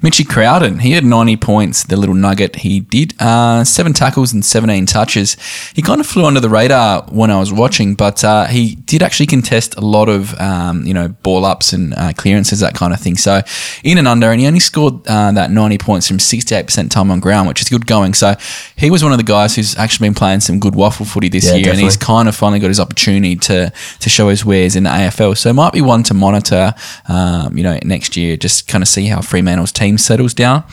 [0.03, 1.85] Mitchy Crowden, he had 90 points.
[1.85, 5.37] The little nugget he did uh, seven tackles and 17 touches.
[5.75, 9.03] He kind of flew under the radar when I was watching, but uh, he did
[9.03, 12.93] actually contest a lot of um, you know ball ups and uh, clearances that kind
[12.93, 13.17] of thing.
[13.17, 13.41] So
[13.85, 17.21] in and under, and he only scored uh, that 90 points from 68% time on
[17.21, 18.15] ground, which is good going.
[18.15, 18.35] So
[18.77, 21.47] he was one of the guys who's actually been playing some good WAFL footy this
[21.47, 24.77] Yeah, year, and he's kind of finally got his opportunity to to show his wares
[24.77, 25.37] in the AFL.
[25.37, 26.75] So it might be one to monitor,
[27.09, 30.65] um, you know, next year, just kind of see how Fremantle's team settles down.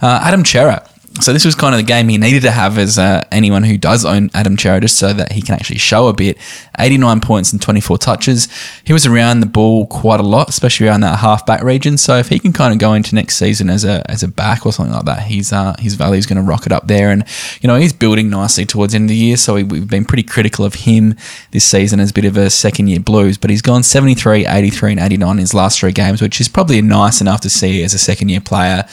[0.00, 0.86] Uh, Adam Cerra.
[1.20, 3.78] So this was kind of the game he needed to have as uh, anyone who
[3.78, 6.36] does own Adam Cerra, just so that he can actually show a bit.
[6.78, 8.48] 89 points and 24 touches.
[8.84, 11.96] He was around the ball quite a lot, especially around that half back region.
[11.96, 14.66] So if he can kind of go into next season as a as a back
[14.66, 17.10] or something like that, he's uh, his value is going to rocket up there.
[17.10, 17.24] And
[17.62, 19.38] you know he's building nicely towards the end of the year.
[19.38, 21.16] So we, we've been pretty critical of him
[21.52, 23.38] this season as a bit of a second year blues.
[23.38, 26.82] But he's gone 73, 83, and 89 in his last three games, which is probably
[26.82, 28.84] nice enough to see as a second year player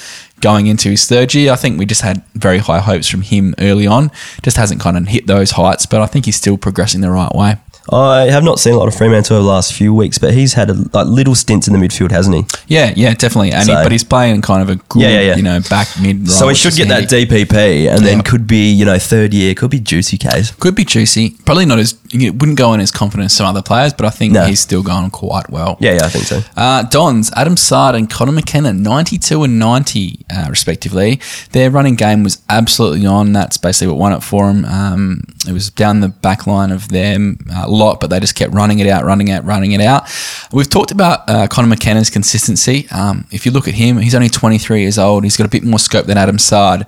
[0.43, 1.51] going into his third year.
[1.51, 4.11] I think we just had very high hopes from him early on.
[4.43, 7.33] Just hasn't kind of hit those heights, but I think he's still progressing the right
[7.33, 7.55] way.
[7.91, 10.53] I have not seen a lot of Fremantle over the last few weeks, but he's
[10.53, 12.45] had a, like little stints in the midfield, hasn't he?
[12.73, 13.51] Yeah, yeah, definitely.
[13.51, 15.35] And he, but he's playing kind of a good, Yeah, yeah, yeah.
[15.35, 16.29] you know, back mid.
[16.29, 17.09] so he should get that.
[17.09, 20.51] DPP, and then could be you know third year, could be juicy case.
[20.51, 21.31] Could be juicy.
[21.45, 24.09] Probably not as it wouldn't go in as confident as some other players, but I
[24.09, 24.45] think No.
[24.45, 25.77] he's still going quite well.
[25.79, 26.41] Yeah, yeah, I think so.
[26.55, 31.19] Uh, Dons, Adam Saad and Conor McKenna, 92 and 90, uh, respectively.
[31.51, 33.33] Their running game was absolutely on.
[33.33, 34.63] That's basically what won it for him.
[34.65, 38.53] Um, it was down the back line of them a lot, but they just kept
[38.53, 40.03] running it out, running it, running it out.
[40.51, 42.87] We've talked about uh, Conor McKenna's consistency.
[42.91, 45.23] Um, if you look at him, he's only 23 years old.
[45.23, 46.87] He's got a bit more scope than Adam Saad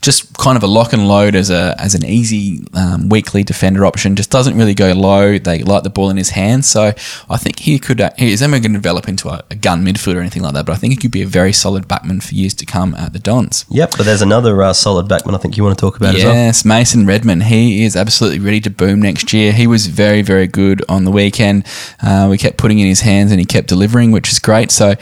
[0.00, 3.84] just kind of a lock and load as a as an easy um, weekly defender
[3.84, 4.16] option.
[4.16, 5.38] Just doesn't really go low.
[5.38, 6.92] They like the ball in his hands, so
[7.28, 8.00] I think he could.
[8.00, 10.66] Uh, he's never going to develop into a, a gun midfielder or anything like that.
[10.66, 13.12] But I think he could be a very solid backman for years to come at
[13.12, 13.64] the Dons.
[13.70, 16.24] Yep, but there's another uh, solid backman I think you want to talk about as
[16.24, 16.34] well.
[16.34, 17.40] Yes, Mason Redman.
[17.42, 19.52] He is absolutely ready to boom next year.
[19.52, 21.66] He was very, very good on the weekend.
[22.02, 24.70] Uh, we kept putting in his hands and he kept delivering, which is great.
[24.70, 24.94] So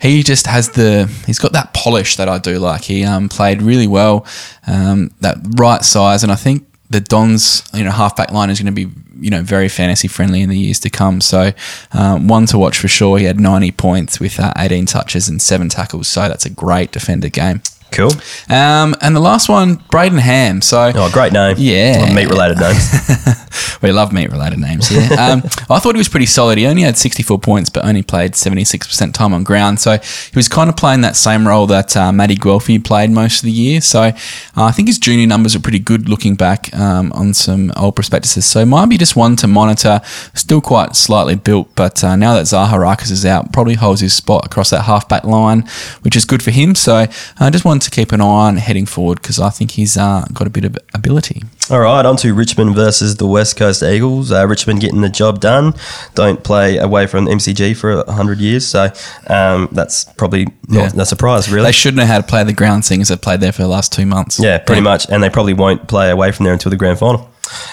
[0.00, 2.82] he just has the, he's got that polish that I do like.
[2.82, 4.26] He um, played really well,
[4.66, 6.22] um, that right size.
[6.22, 9.42] And I think the Dons, you know, halfback line is going to be, you know,
[9.42, 11.20] very fantasy friendly in the years to come.
[11.20, 11.52] So
[11.92, 13.18] um, one to watch for sure.
[13.18, 16.08] He had 90 points with uh, 18 touches and seven tackles.
[16.08, 17.62] So that's a great defender game.
[17.94, 18.10] Cool.
[18.48, 20.60] Um, and the last one, Brayden Ham.
[20.60, 21.56] So Oh, great name.
[21.58, 22.12] Yeah.
[22.14, 22.90] meat related names.
[23.82, 25.08] we love meat related names here.
[25.24, 26.58] Um, I thought he was pretty solid.
[26.58, 29.80] He only had 64 points, but only played 76% time on ground.
[29.80, 33.38] So he was kind of playing that same role that uh, Matty Guelfi played most
[33.38, 33.80] of the year.
[33.80, 34.12] So uh,
[34.56, 38.44] I think his junior numbers are pretty good looking back um, on some old prospectuses.
[38.44, 40.00] So might be just one to monitor.
[40.34, 44.44] Still quite slightly built, but uh, now that Zaharakis is out, probably holds his spot
[44.44, 45.62] across that halfback line,
[46.02, 46.74] which is good for him.
[46.74, 47.06] So
[47.38, 50.24] I just wanted to keep an eye on heading forward because I think he's uh,
[50.32, 51.42] got a bit of ability.
[51.70, 54.30] All right, on to Richmond versus the West Coast Eagles.
[54.30, 55.74] Uh, Richmond getting the job done.
[56.14, 58.90] Don't play away from MCG for a hundred years, so
[59.28, 61.02] um, that's probably not Yeah.
[61.02, 61.66] a surprise, really.
[61.66, 63.68] They should know how to play the ground, seeing as they've played there for the
[63.68, 64.38] last two months.
[64.38, 67.30] yeah, pretty much, and they probably won't play away from there until the grand final.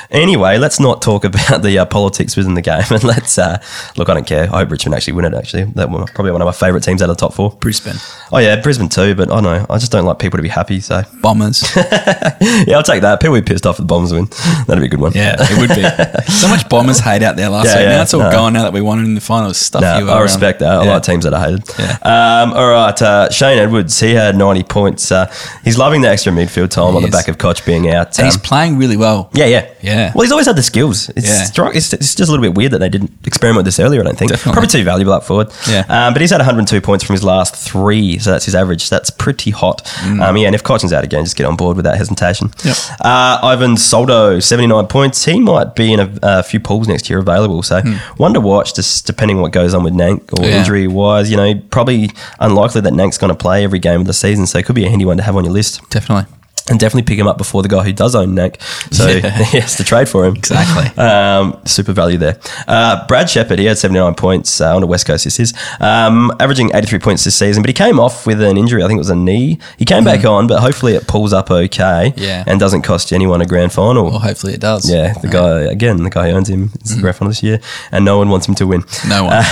[0.10, 3.62] Anyway, let's not talk about the uh, politics within the game, and let's uh,
[3.98, 4.10] look.
[4.10, 4.44] I don't care.
[4.54, 5.34] I hope Richmond actually win it.
[5.34, 7.52] Actually, that was probably one of my favourite teams out of the top four.
[7.52, 7.96] Brisbane
[8.32, 9.66] Oh yeah, Brisbane too, but I don't know.
[9.70, 10.80] I just don't like people to be happy.
[10.82, 11.64] So Bombers.
[11.76, 13.20] yeah, I'll take that.
[13.20, 14.26] People will be pissed off if the Bombers win.
[14.68, 15.14] That'd be a good one.
[15.14, 16.32] yeah, it would be.
[16.32, 17.84] So much Bombers hate out there last Yeah, week.
[17.84, 18.32] yeah, now it's all no.
[18.32, 19.58] gone now that we won it in the finals.
[19.58, 20.22] Stuff No, you I around.
[20.24, 20.72] respect that.
[20.80, 20.94] I Yeah.
[20.94, 21.64] like teams that are hated.
[21.80, 21.98] Yeah.
[22.44, 24.00] Um, all right, uh, Shane Edwards.
[24.00, 25.12] He had ninety points.
[25.12, 25.32] Uh,
[25.64, 28.18] he's loving the extra midfield time on the back of Koch being out.
[28.18, 29.30] And he's Um, playing really well.
[29.34, 30.12] yeah, yeah, Yeah.
[30.14, 31.10] Well, he's always had the skills.
[31.10, 31.44] It's, Yeah.
[31.46, 34.02] stri- it's, it's just a little bit weird that they didn't experiment with this earlier.
[34.02, 34.32] I don't think.
[34.32, 34.54] Definitely.
[34.54, 35.52] Probably too valuable up forward.
[35.70, 35.84] Yeah.
[35.90, 38.90] Um, but he's had 102 points from his last three, so that's his average.
[38.90, 39.82] That's pretty hot.
[40.04, 42.50] Um, yeah, and if Cochin's out again, just get on board without hesitation.
[42.50, 42.66] Mm.
[42.66, 43.00] Yep.
[43.06, 45.26] Uh, Ivan Soldo, 79 points.
[45.26, 47.64] He might be in a, a few pools next year available.
[47.64, 47.82] So
[48.18, 50.46] one to watch, just depending what goes on with Nank or.
[50.46, 50.60] Yeah.
[50.60, 51.30] injury wise.
[51.32, 54.58] You know, probably unlikely that Nank's going to play every game of the season, so
[54.60, 55.82] it could be a handy one to have on your list.
[55.90, 56.26] Definitely.
[56.70, 58.62] And definitely pick him up before the guy who does own Nank.
[58.94, 59.30] So Yeah.
[59.46, 60.36] he has to trade for him.
[60.36, 61.04] Exactly.
[61.04, 62.40] Um, super value there.
[62.68, 66.32] Uh, Brad Sheppard, he had 79 points uh, on the West Coast, this is, um,
[66.40, 68.84] averaging 83 points this season, but he came off with an injury.
[68.84, 69.60] I think it was a knee.
[69.78, 72.14] He came back on, but hopefully it pulls up okay.
[72.16, 72.44] Yeah.
[72.48, 74.06] and doesn't cost anyone a grand final.
[74.12, 74.90] Well, hopefully it does.
[74.90, 76.96] yeah, the guy, again, the guy who owns him is Mm.
[76.96, 77.60] the grand final this year,
[77.92, 78.84] and no one wants him to win.
[79.08, 79.44] No one.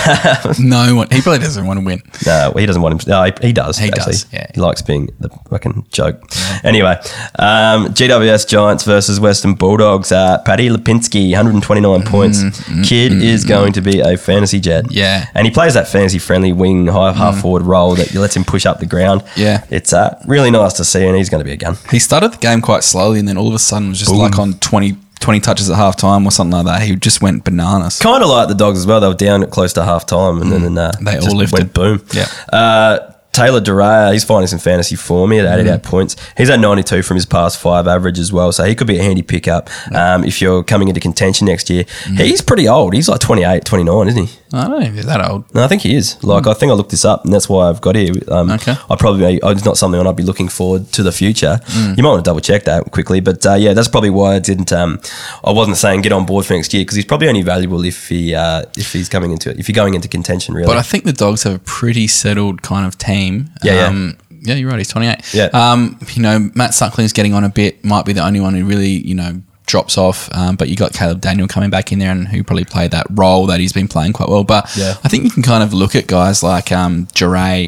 [0.60, 1.08] no one.
[1.12, 2.02] He probably doesn't want to win.
[2.26, 3.10] No, he doesn't want him.
[3.10, 3.78] No, he, he does.
[3.78, 4.14] He actually.
[4.14, 4.48] does, yeah.
[4.54, 6.22] He likes being the fucking joke.
[6.64, 6.99] Anyway,
[7.38, 10.12] um, GWS Giants versus Western Bulldogs.
[10.12, 12.44] Uh, Paddy Lipinski, 129 points.
[12.88, 14.86] Kid is going to be a fantasy jet.
[14.86, 14.94] Mm-hmm.
[14.94, 15.26] Yeah.
[15.26, 15.32] Mm.
[15.36, 18.66] and he plays that fantasy friendly wing high half forward role that lets him push
[18.66, 19.24] up the ground.
[19.36, 19.66] Yeah.
[19.70, 21.76] it's uh, really nice to see, and he's going to be a gun.
[21.92, 24.38] He started the game quite slowly and then all of a sudden was just like
[24.40, 26.82] on 20, 20 touches at half time or something like that.
[26.82, 28.00] He just went bananas.
[28.00, 29.00] Kind of like the dogs as well.
[29.00, 31.06] They were down at close to half time, and then uh, Mm.
[31.06, 31.60] They all lifted.
[31.60, 32.06] Went boom.
[32.14, 32.28] Yeah.
[32.52, 35.32] Uh, Taylor Duryea, he's finding some fantasy form.
[35.32, 36.16] He had 88 points.
[36.38, 39.04] He's at 92 from his past five average as well, so he could be a
[39.04, 41.86] handy pickup um, if you're coming into contention next year.
[42.18, 42.94] He's pretty old.
[42.94, 44.40] He's like 28, 29, isn't he?
[44.52, 45.54] I don't if he's that old.
[45.54, 46.22] No, I think he is.
[46.24, 48.14] Like, I think I looked this up, and that's why I've got here.
[48.30, 48.76] Um, Okay.
[48.90, 51.60] I probably it's not something I'd be looking forward to the future.
[51.96, 54.40] You might want to double check that quickly, but uh, yeah, that's probably why I
[54.40, 54.74] didn't.
[54.74, 55.00] Um,
[55.46, 58.10] I wasn't saying get on board for next year because he's probably only valuable if
[58.10, 60.66] he uh, if he's coming into it if you're going into contention really.
[60.68, 63.29] But I think the dogs have a pretty settled kind of team.
[63.64, 63.86] Yeah, yeah.
[63.88, 64.56] um, yeah.
[64.56, 64.78] you're right.
[64.78, 65.34] He's 28.
[65.34, 65.46] Yeah.
[65.54, 67.84] Um, you know, Matt Suckling's getting on a bit.
[67.84, 70.30] Might be the only one who really, you know, drops off.
[70.34, 73.06] Um, but you got Caleb Daniel coming back in there and who probably played that
[73.12, 74.44] role that he's been playing quite well.
[74.44, 74.96] But Yeah.
[75.04, 77.68] I think you can kind of look at guys like um, Jure,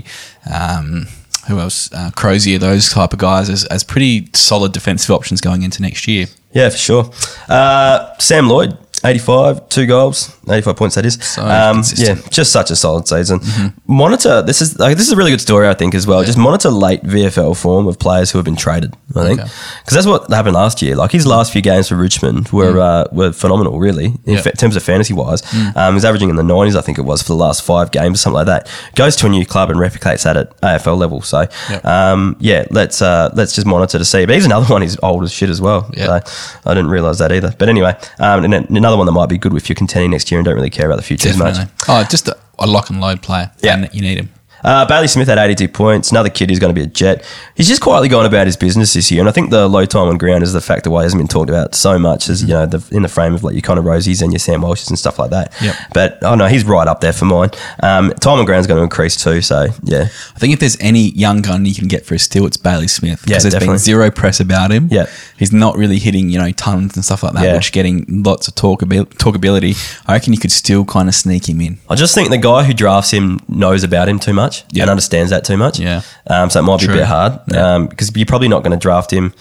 [0.51, 1.07] um,
[1.47, 1.91] who else?
[1.93, 6.07] Uh, Crozier, those type of guys as, as pretty solid defensive options going into next
[6.07, 6.27] year.
[6.53, 7.11] Yeah, for sure.
[7.47, 11.15] Uh, Sam Lloyd, 85, two goals, 85 points that is.
[11.21, 13.39] So um, yeah, just such a solid season.
[13.87, 16.23] Monitor, this is like, this is a really good story, I think, as well.
[16.23, 19.39] Just monitor late VFL form of players who have been traded, I think.
[19.41, 19.49] Okay.
[19.83, 20.95] Because that's what happened last year.
[20.95, 24.41] Like his last few games for Richmond were uh, were phenomenal, really, in Yeah.
[24.41, 25.41] fa- terms of fantasy wise.
[25.75, 28.19] Um, he's averaging in the 90s, I think it was, for the last five games
[28.19, 28.69] or something like that.
[28.95, 31.21] Goes to a new club and replicates that at AFL level.
[31.21, 31.85] So, Yep.
[31.85, 34.25] um, yeah, let's uh, let's just monitor to see.
[34.25, 35.89] But he's another one He's old as shit as well.
[35.93, 36.19] Yeah.
[36.21, 37.53] So I didn't realise that either.
[37.57, 40.30] But anyway, um, and another one that might be good if you're contending next year
[40.37, 41.57] and don't really care about the future as much.
[41.87, 43.51] Oh, just a, a lock and load player.
[43.61, 43.75] Yeah.
[43.77, 44.29] And you need him.
[44.63, 46.11] Uh, Bailey Smith had 82 points.
[46.11, 47.25] Another kid who's going to be a jet.
[47.55, 50.07] He's just quietly gone about his business this year, and I think the low time
[50.07, 52.49] on ground is the factor why he hasn't been talked about so much as you
[52.49, 54.97] know the, in the frame of like your Connor Rozees and your Sam Walshes and
[54.99, 55.53] stuff like that.
[55.61, 55.75] Yep.
[55.93, 57.49] But oh no, he's right up there for mine.
[57.81, 59.41] Um, time on ground is going to increase too.
[59.41, 60.03] So yeah,
[60.35, 62.87] I think if there's any young gun you can get for a steal, it's Bailey
[62.87, 63.21] Smith.
[63.21, 63.73] Yeah, Because there's definitely.
[63.75, 64.87] been zero press about him.
[64.91, 65.07] Yeah.
[65.37, 67.55] He's not really hitting, you know, tons and stuff like that, Yeah.
[67.55, 69.75] which getting lots of talkabil- talkability.
[70.07, 71.79] I reckon you could still kind of sneak him in.
[71.89, 74.83] I just think the guy who drafts him knows about him too much Yeah.
[74.83, 75.79] and understands that too much.
[75.79, 76.01] Yeah.
[76.27, 77.85] Um, so it might be a bit hard Yeah.
[77.89, 79.33] because you're probably not going to draft him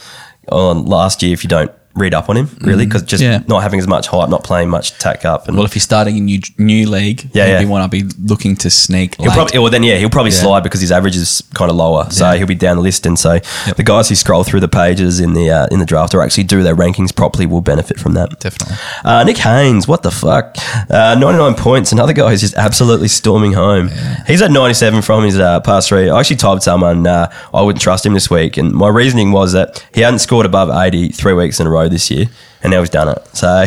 [0.50, 1.70] on last year if you don't
[2.00, 3.32] read up on him really because just Mm-hmm.
[3.42, 3.42] Yeah.
[3.48, 5.46] not having as much hype, not playing much tack up.
[5.46, 7.58] And Well, if he's starting a new new league, Yeah, yeah.
[7.60, 9.16] be one I'll be looking to sneak.
[9.16, 9.34] He'll late.
[9.34, 12.32] probably well then yeah he'll probably slide because his average is kind of lower, so
[12.32, 13.04] he'll be down the list.
[13.06, 13.38] And so
[13.76, 16.44] the guys who scroll through the pages in the uh, in the draft or actually
[16.44, 18.40] do their rankings properly will benefit from that.
[18.40, 18.76] Definitely.
[19.04, 20.56] Uh, Nick Haynes, what the fuck?
[20.88, 21.92] Uh, 99 points.
[21.92, 23.90] Another guy who's just absolutely storming home.
[24.26, 26.08] He's at 97 from his uh, past three.
[26.08, 29.52] I actually told someone uh, I wouldn't trust him this week, and my reasoning was
[29.52, 32.26] that he hadn't scored above 80 three weeks in a row this year,
[32.62, 33.36] and now he's done it.
[33.36, 33.48] So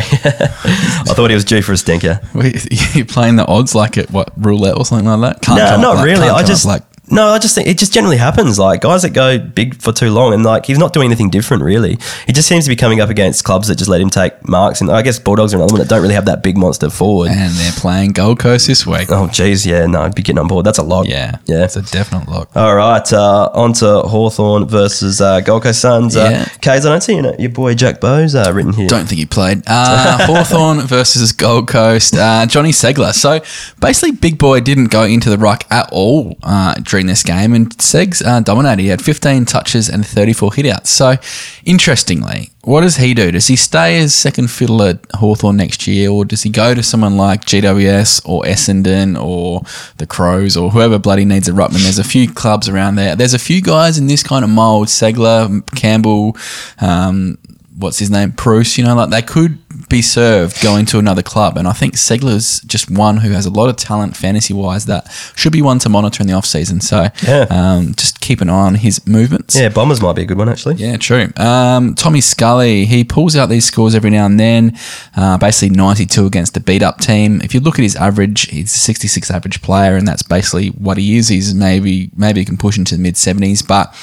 [1.14, 2.20] thought he was due for a stinker.
[2.34, 5.42] Wait, You're playing the odds like at what roulette or something like that?
[5.42, 6.28] Can't No, not like, really.
[6.28, 8.58] I just like No, I just think it just generally happens.
[8.58, 11.62] Like guys that go big for too long, and like he's not doing anything different
[11.62, 11.98] really.
[12.26, 14.80] He just seems to be coming up against clubs that just let him take marks.
[14.80, 17.30] And I guess Bulldogs are another one that don't really have that big monster forward.
[17.30, 19.08] And they're playing Gold Coast this week.
[19.10, 20.64] oh, geez, yeah, no, I'd be getting on board.
[20.64, 21.06] That's a lot.
[21.06, 21.64] Yeah, yeah.
[21.64, 22.50] it's a definite lock.
[22.56, 26.16] All right, uh, on to Hawthorn versus uh, Gold Coast Suns.
[26.16, 26.44] Uh, Yeah.
[26.60, 28.88] Keays, I don't see you know, your boy Jack Bowes uh, written here.
[28.88, 29.62] Don't think he played.
[29.66, 32.14] Uh, Hawthorn versus Gold Coast.
[32.16, 33.12] Uh, Johnny Ceglar.
[33.12, 33.40] So
[33.78, 37.70] basically, Big Boy didn't go into the ruck at all uh, during this game, and
[37.78, 38.80] Segs uh, dominated.
[38.80, 40.86] He had 15 touches and 34 hitouts.
[40.86, 41.16] So
[41.64, 43.32] interestingly, what does he do?
[43.32, 46.84] Does he stay as second fiddle at Hawthorn next year, or does he go to
[46.84, 49.62] someone like GWS or Essendon or
[49.96, 51.82] the Crows or whoever bloody needs a ruckman?
[51.82, 53.16] There's a few clubs around there.
[53.16, 56.36] There's a few guys in this kind of mould: Ceglar, Campbell.
[56.80, 57.38] Um,
[57.76, 59.58] what's his name, Preuss, you know, like they could
[59.88, 61.56] be served going to another club.
[61.56, 65.10] And I think Ceglar's just one who has a lot of talent fantasy wise that
[65.34, 66.80] should be one to monitor in the off season.
[66.80, 67.46] So Yeah.
[67.50, 69.56] um, just keep an eye on his movements.
[69.56, 70.76] Yeah, Bombers might be a good one actually.
[70.76, 71.32] Yeah, true.
[71.36, 74.78] Um, Tommy Scully, he pulls out these scores every now and then,
[75.16, 77.40] uh, basically 92 against a beat up team.
[77.42, 80.98] If you look at his average, he's a 66 average player, and that's basically what
[80.98, 81.28] he is.
[81.28, 83.94] He's maybe maybe he can push into the mid 70s, but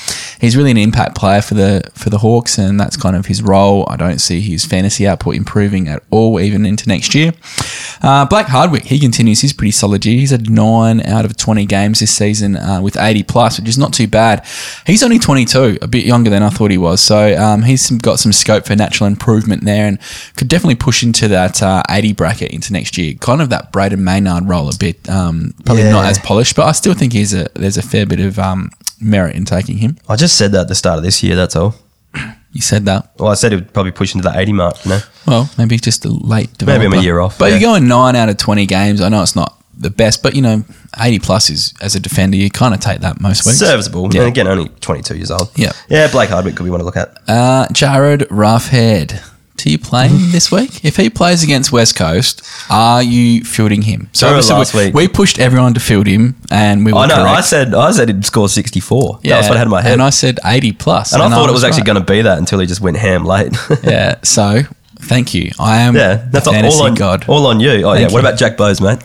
[0.41, 3.41] he's really an impact player for the for the Hawks, and that's kind of his
[3.41, 3.85] role.
[3.89, 7.33] I don't see his fantasy output improving at all, even into next year.
[8.01, 10.19] Uh, Blake Hardwick, he continues his pretty solid year.
[10.19, 13.77] He's had nine out of 20 games this season uh, with 80 plus, which is
[13.77, 14.45] not too bad.
[14.87, 17.01] He's only 22, a bit younger than I thought he was.
[17.01, 19.99] So um, he's got some scope for natural improvement there and
[20.35, 23.13] could definitely push into that uh, 80 bracket into next year.
[23.15, 25.07] Kind of that Brayden Maynard role a bit.
[25.09, 28.19] Um, probably not as polished, but I still think he's a, there's a fair bit
[28.19, 29.97] of um, merit in taking him.
[30.07, 31.35] I just said that at the start of this year.
[31.35, 31.75] That's all.
[32.53, 33.11] You said that.
[33.17, 34.83] Well, I said it would probably push into the eighty mark.
[34.85, 37.51] You know, Well, maybe just a late Maybe I'm a year off, But yeah.
[37.57, 38.99] you're going nine out of 20 games.
[39.01, 40.63] I know it's not the best, but you know,
[40.99, 43.57] 80 plus is as a defender, you kind of take that most weeks.
[43.59, 44.13] serviceable.
[44.13, 44.21] Yeah.
[44.21, 45.49] And again, only twenty two years old.
[45.55, 45.71] Yeah.
[45.89, 46.11] yeah.
[46.11, 47.17] Blake Hardwick could be one to look at.
[47.27, 49.19] Uh, Jarryd Roughead.
[49.63, 50.83] Do you play him this week?
[50.83, 54.09] If he plays against West Coast, are you fielding him?
[54.13, 54.93] So Sure, obviously last we, week.
[54.95, 57.15] we pushed everyone to field him, and we were I know.
[57.17, 57.37] correct.
[57.37, 59.19] I said I said he'd score sixty four.
[59.23, 59.93] that was what I had in my head.
[59.93, 61.13] And I said 80 plus.
[61.13, 63.23] And I thought it was actually going to be that until he just went ham
[63.25, 63.55] late.
[63.83, 64.15] Yeah.
[64.23, 64.61] So
[65.11, 65.51] thank you.
[65.59, 67.25] I am yeah, that's fantasy all on god.
[67.27, 67.69] All on you.
[67.83, 67.99] Oh yeah.
[68.07, 68.27] Thank What you.
[68.27, 68.99] about Jack Bowes, mate?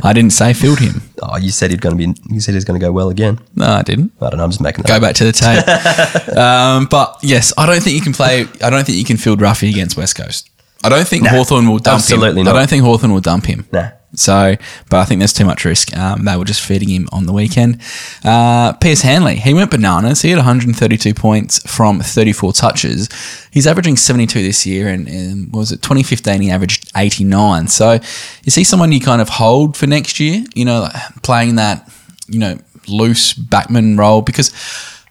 [0.04, 1.02] I didn't say field him.
[1.22, 2.20] oh, you said he's going to be.
[2.32, 3.38] You said he's going to go well again.
[3.56, 4.12] No, I didn't.
[4.20, 4.44] I don't know.
[4.44, 4.88] I'm just making that.
[4.88, 5.02] Go up.
[5.02, 6.36] back to the tape.
[6.38, 8.46] um, but yes, I don't think you can play.
[8.62, 10.48] I don't think you can field Ruffy against West Coast.
[10.84, 12.14] I don't think Nah, Hawthorn will dump him.
[12.14, 12.46] absolutely him.
[12.46, 12.54] not.
[12.56, 13.66] I don't think Hawthorn will dump him.
[13.72, 13.90] Nah.
[14.18, 14.56] So,
[14.90, 15.96] but I think there's too much risk.
[15.96, 17.80] Um, they were just feeding him on the weekend.
[18.24, 20.22] Uh, Pierce Hanley, he went bananas.
[20.22, 23.08] He had 132 points from 34 touches.
[23.50, 26.40] He's averaging 72 this year, and, and was it 2015?
[26.40, 27.68] He averaged 89.
[27.68, 27.98] So,
[28.44, 30.44] is he someone you kind of hold for next year?
[30.54, 30.88] You know,
[31.22, 31.90] playing that,
[32.28, 32.58] you know,
[32.88, 34.52] loose backman role because.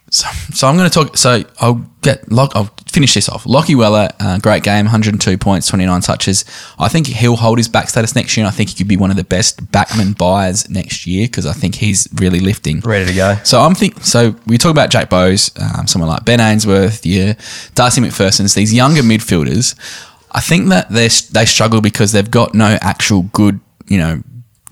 [0.09, 1.17] So, so I'm going to talk.
[1.17, 2.53] So I'll get Lock.
[2.55, 3.43] I'll finish this off.
[3.43, 6.45] Lachie Weller, uh, great game, 102 points, 29 touches.
[6.79, 8.45] I think he'll hold his back status next year.
[8.45, 11.45] and I think he could be one of the best backman buyers next year because
[11.45, 12.79] I think he's really lifting.
[12.79, 13.35] Ready to go.
[13.43, 14.03] So I'm think.
[14.03, 17.33] So we talk about Jack Bowes, um, someone like Ben Ainsworth, yeah,
[17.75, 18.53] Darcy MacPherson's.
[18.53, 19.75] These younger midfielders,
[20.31, 24.23] I think that they they struggle because they've got no actual good, you know,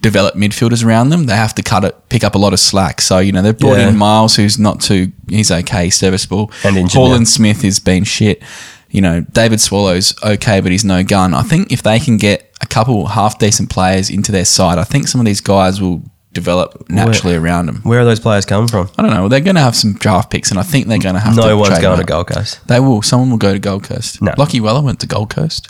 [0.05, 1.25] developed midfielders around them.
[1.25, 3.01] They have to cut it, pick up a lot of slack.
[3.01, 3.89] So you know they've brought Yeah.
[3.89, 6.51] in Miles, who's not too, he's okay, serviceable.
[6.63, 7.25] And injured Holland now.
[7.37, 8.43] Smith has been shit.
[8.91, 11.33] You know, David Swallow's okay, but he's no gun.
[11.33, 14.83] I think if they can get a couple half decent players into their side, I
[14.83, 16.03] think some of these guys will
[16.33, 17.77] develop naturally around them.
[17.83, 18.89] Where are those players coming from?
[18.97, 19.27] I don't know.
[19.27, 21.41] They're going to have some draft picks, and I think they're going to have to.
[21.41, 22.59] No one's going to Gold Coast.
[22.67, 23.01] They will.
[23.01, 24.21] Someone will go to Gold Coast.
[24.21, 24.31] No.
[24.33, 25.69] Lachie Weller went to Gold Coast.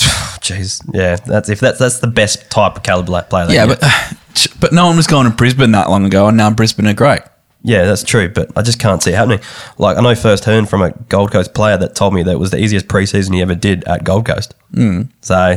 [0.40, 1.16] Jeez, yeah.
[1.16, 3.46] That's if that's that's the best type of caliber player.
[3.50, 3.80] Yeah, but
[4.60, 7.20] but no one was going to Brisbane that long ago, and now Brisbane are great.
[7.62, 8.28] yeah, that's true.
[8.28, 9.40] But I just can't see it happening.
[9.78, 12.38] Like I know first hand from a Gold Coast player that told me that it
[12.38, 14.54] was the easiest preseason he ever did at Gold Coast.
[14.72, 15.08] Mm.
[15.20, 15.56] So.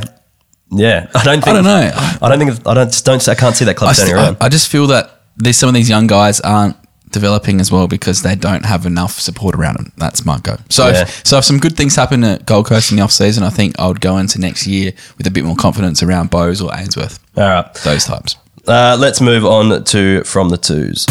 [0.76, 1.48] Yeah, I don't think.
[1.48, 1.92] I don't know.
[2.22, 2.68] I- don't think.
[2.68, 2.88] I don't.
[2.88, 3.30] Just don't.
[3.30, 4.38] I can't see that club I, turning st- around.
[4.42, 6.76] I, I just feel that there's some of these young guys aren't
[7.14, 9.92] developing as well because they don't have enough support around them.
[9.98, 10.58] That's my go.
[10.70, 11.04] So, Yeah.
[11.04, 13.50] if, so if some good things happen at Gold Coast in the off season, I
[13.50, 16.72] think I would go into next year with a bit more confidence around Bowes or
[16.76, 17.20] Ainsworth.
[17.38, 17.74] All right.
[17.86, 18.36] Those types.
[18.68, 21.06] Uh, let's move on to from the twos.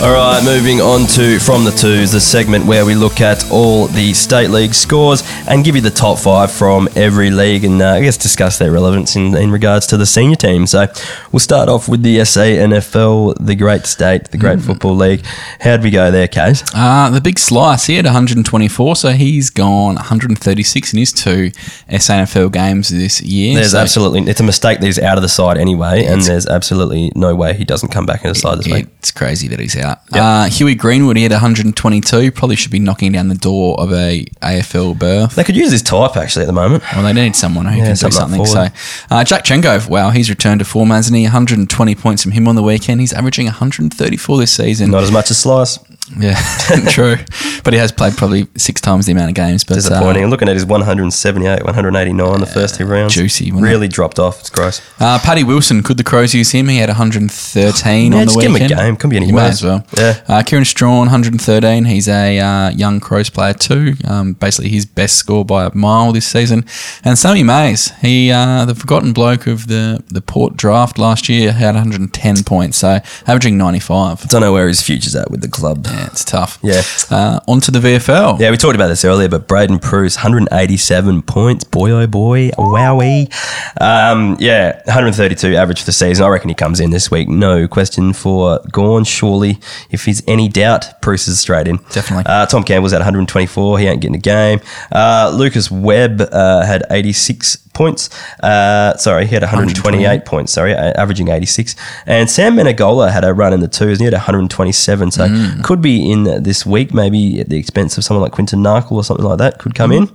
[0.00, 3.88] All right, moving on to From the Twos, the segment where we look at all
[3.88, 7.94] the state league scores and give you the top five from every league and uh,
[7.94, 10.68] I guess discuss their relevance in, in regards to the senior team.
[10.68, 10.86] So
[11.32, 15.24] we'll start off with the SANFL, the great state, the great football league.
[15.58, 16.62] How'd we go there, Case?
[16.72, 21.50] Uh, the big slice, he had 124, so he's gone 136 in his two
[21.90, 23.56] SANFL games this year.
[23.56, 26.46] There's So absolutely, it's a mistake that he's out of the side anyway, and there's
[26.46, 28.86] absolutely no way he doesn't come back in the side this week.
[29.00, 29.87] It's crazy that he's out.
[30.12, 32.32] Uh, Huey Greenwood, he had 122.
[32.32, 35.34] Probably should be knocking down the door of a AFL berth.
[35.34, 36.82] They could use his type actually at the moment.
[36.94, 38.44] Well, they need someone who Yeah, can do something.
[38.46, 38.68] So,
[39.10, 41.22] uh, Jack Trengove, wow, he's returned to form, hasn't he?
[41.24, 43.00] 120 points from him on the weekend.
[43.00, 44.90] He's averaging 134 this season.
[44.90, 45.78] Not as much as Slice.
[46.18, 46.40] Yeah,
[46.88, 47.16] true.
[47.64, 49.64] But he has played probably six times the amount of games.
[49.64, 50.24] But Disappointing.
[50.24, 53.14] Uh, Looking at his 178, 189 the first two rounds.
[53.14, 54.40] juicy, Really dropped off.
[54.40, 54.80] It's gross.
[55.00, 56.68] uh, Paddy Wilson, could the Crows use him?
[56.68, 58.96] He had 113 Yeah, on the just give him a game.
[58.96, 59.84] Couldn't be any You may as well.
[59.96, 60.22] Yeah.
[60.28, 61.84] Uh, Kieran Strachan, 113.
[61.84, 63.94] He's a uh, young Crows player too.
[64.06, 66.64] Um, basically, his best score by a mile this season.
[67.04, 71.52] And Sammy Mayes, he uh, the forgotten bloke of the the Port draft last year,
[71.52, 74.22] had 110 points, so averaging 95.
[74.24, 75.86] I Don't know where his future's at with the club.
[75.86, 76.58] Yeah, it's tough.
[76.62, 76.82] Yeah.
[77.10, 78.38] Uh, on to the VFL.
[78.40, 81.64] Yeah, we talked about this earlier, but Braydon Preuss, 187 points.
[81.64, 82.50] Boy, oh boy.
[82.50, 83.32] Wowie.
[83.80, 86.24] Um, yeah, 132 average for the season.
[86.24, 87.28] I reckon he comes in this week.
[87.28, 89.58] No question for Gawn, surely.
[89.90, 91.76] If he's any doubt, Bruce is straight in.
[91.90, 92.24] Definitely.
[92.26, 93.78] Uh, Tom Campbell's at 124.
[93.78, 94.60] He ain't getting a game.
[94.92, 98.10] Uh, Lucas Webb uh, had 86 points.
[98.40, 100.52] Uh, sorry, he had 128 points.
[100.52, 101.76] Sorry, uh, averaging 86.
[102.06, 103.98] And Sam Menegola had a run in the twos.
[103.98, 105.12] And he had 127.
[105.12, 105.28] So
[105.62, 109.04] could be in this week, maybe at the expense of someone like Quinton Narkle or
[109.04, 109.58] something like that.
[109.58, 110.08] Could come in.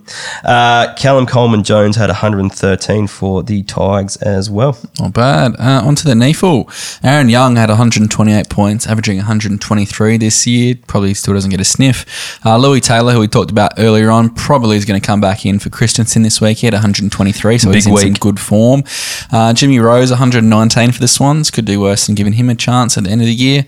[0.44, 4.78] Uh, Callum Coleman Jones had 113 for the Tigers as well.
[5.00, 5.56] Not bad.
[5.60, 7.00] Uh, on to the NEAFL.
[7.04, 10.76] Aaron Young had 128 points, averaging 123 this year.
[10.88, 12.06] Probably still doesn't get a sniff.
[12.46, 15.46] Uh, Lewis Taylor, who we talked about earlier on, probably is going to come back
[15.46, 16.58] in for Christensen this week.
[16.60, 18.84] He had 123, so he's Big in some good form.
[19.32, 21.52] Uh, Jimmy Rose, 119 for the Swans.
[21.52, 23.66] Could do worse than giving him a chance at the end of the year.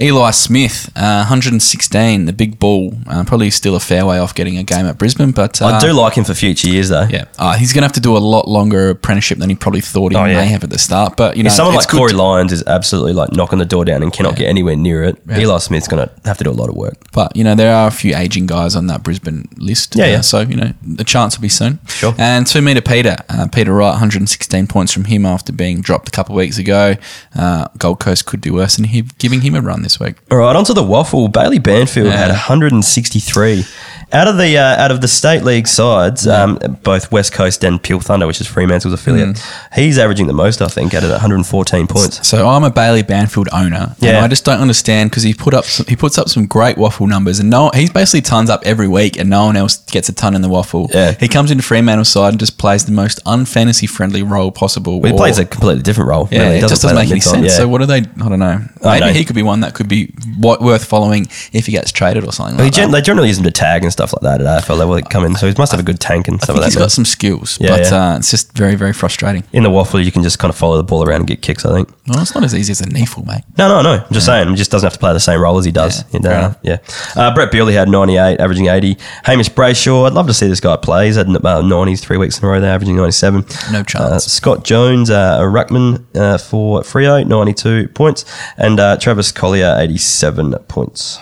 [0.00, 2.92] Ely Smith, uh, 116, the big ball.
[3.06, 5.80] Uh, probably still a fair way off getting a game at Brisbane, but uh, I
[5.80, 7.06] do like him for future years, though.
[7.10, 9.80] yeah, uh, he's going to have to do a lot longer apprenticeship than he probably
[9.80, 10.36] thought he Oh, yeah.
[10.36, 11.16] may have at the start.
[11.16, 14.02] But you know, If someone like Corey Lyons is absolutely like knocking the door down
[14.02, 16.68] and cannot get anywhere near it, Ely Smith's going to have to do a lot
[16.68, 16.94] of work.
[17.12, 19.96] But you know, there are a few aging guys on that Brisbane list.
[19.96, 20.20] Yeah, uh, yeah.
[20.22, 21.78] So you know, the chance will be soon.
[21.88, 22.14] Sure.
[22.18, 26.10] And two meter Peter, uh, Peter Wright, 116 points from him after being dropped a
[26.10, 26.94] couple of weeks ago.
[27.34, 30.16] Uh, Gold Coast could do worse than him, giving him a run this week.
[30.30, 31.32] All right, onto the WAFL.
[31.32, 32.16] Bailey Banfield Yeah.
[32.16, 33.64] had 163.
[34.10, 37.82] Out of the uh, out of the state league sides, um, both West Coast and
[37.82, 39.74] Peel Thunder, which is Fremantle's affiliate, Mm.
[39.74, 42.26] he's averaging the most, I think, at 114 points.
[42.26, 44.24] So I'm a Bailey Banfield owner, and Yeah.
[44.24, 47.06] I just don't understand because he put up some, he puts up some great WAFL
[47.06, 50.12] numbers, and no, he's basically tons up every week, and no one else gets a
[50.14, 50.88] ton in the WAFL.
[50.94, 51.12] Yeah.
[51.20, 55.00] he comes into Fremantle's side and just plays the most unfantasy friendly role possible.
[55.00, 56.28] But he plays a completely different role.
[56.30, 56.52] Yeah, really.
[56.52, 57.42] He it just doesn't make any sense.
[57.52, 57.58] yeah.
[57.58, 57.98] So what are they?
[57.98, 58.62] I don't know.
[58.82, 59.12] Maybe know.
[59.12, 62.56] he could be one that could be worth following if he gets traded or something
[62.56, 62.96] Well, like gen- that.
[62.96, 64.94] they generally use him to tag and stuff like that at AFL level.
[64.94, 66.80] that come in, so he must have a good tank and stuff like he's that.
[66.80, 68.12] got some skills, Yeah, but yeah.
[68.14, 69.42] Uh, it's just very, very frustrating.
[69.52, 71.64] In the WAFL, you can just kind of follow the ball around and get kicks.
[71.66, 71.88] I think.
[72.06, 73.42] Well, it's not as easy as a NEAFL, mate.
[73.58, 74.04] No, no, no.
[74.04, 76.04] I'm just saying, he just doesn't have to play the same role as he does.
[76.12, 76.78] Yeah, uh, yeah.
[77.16, 78.96] Uh, Brett Bewley had 98, averaging 80.
[79.24, 81.06] Hamish Brayshaw, I'd love to see this guy play.
[81.06, 83.44] He's had about 90s three weeks in a row there, averaging 97.
[83.72, 84.24] No Uh, chance.
[84.26, 88.24] Scott Jones, uh, a ruckman uh, for Freo, 92 points.
[88.56, 91.18] And uh, Travis Colyer, 87 points.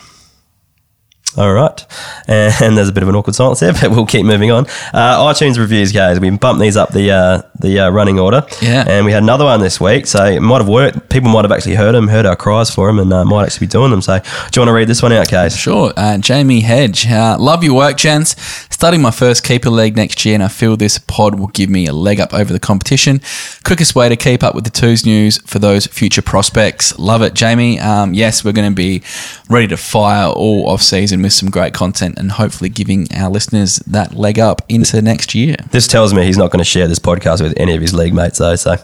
[1.37, 1.85] All right.
[2.29, 4.67] And there's a bit of an awkward silence there, but we'll keep moving on.
[4.93, 6.19] Uh, iTunes reviews, guys.
[6.19, 8.45] We bumped these up the uh, the uh, running order.
[8.63, 8.85] Yeah.
[8.87, 10.07] And we had another one this week.
[10.07, 11.09] So it might have worked.
[11.11, 13.67] People might have actually heard them, heard our cries for them, and uh, might actually
[13.67, 14.01] be doing them.
[14.03, 15.57] So do you want to read this one out, guys?
[15.57, 15.93] Sure.
[15.97, 17.07] Uh, Jamie Hedge.
[17.07, 18.35] Uh, love your work, gents.
[18.71, 21.87] Starting my first keeper league next year, and I feel this pod will give me
[21.87, 23.21] a leg up over the competition.
[23.65, 26.99] Quickest way to keep up with the twos news for those future prospects.
[26.99, 27.81] Love it, Jamie.
[27.81, 29.03] Um, yes, we're going to be
[29.49, 33.77] ready to fire all off season with some great content and hopefully giving our listeners
[33.87, 35.57] that leg up into next year.
[35.71, 38.15] This tells me he's not going to share this podcast with any of his league
[38.15, 38.57] mates, though.
[38.57, 38.77] So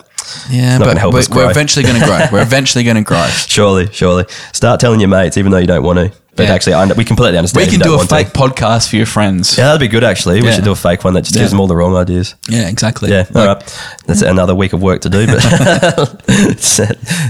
[0.51, 2.21] Yeah, but we're, we're eventually going to grow.
[2.33, 3.27] We're eventually going to grow.
[3.27, 6.13] surely, surely, start telling your mates, even though you don't want to.
[6.35, 6.55] But Yeah.
[6.55, 7.67] actually, I, we completely understand.
[7.67, 8.15] We can do a want to.
[8.17, 9.59] fake podcast for your friends.
[9.59, 10.03] Yeah, that'd be good.
[10.03, 10.55] Actually, we Yeah.
[10.55, 11.43] should do a fake one that just Yeah.
[11.43, 12.35] gives them all the wrong ideas.
[12.49, 13.11] Yeah, exactly.
[13.11, 13.79] Yeah, all Like, right.
[14.07, 15.45] That's another week of work to do, but
[16.29, 16.81] it's-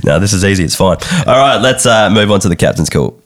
[0.04, 0.62] no, this is easy.
[0.62, 0.98] It's fine.
[1.26, 3.20] All right, let's uh, move on to the captain's call.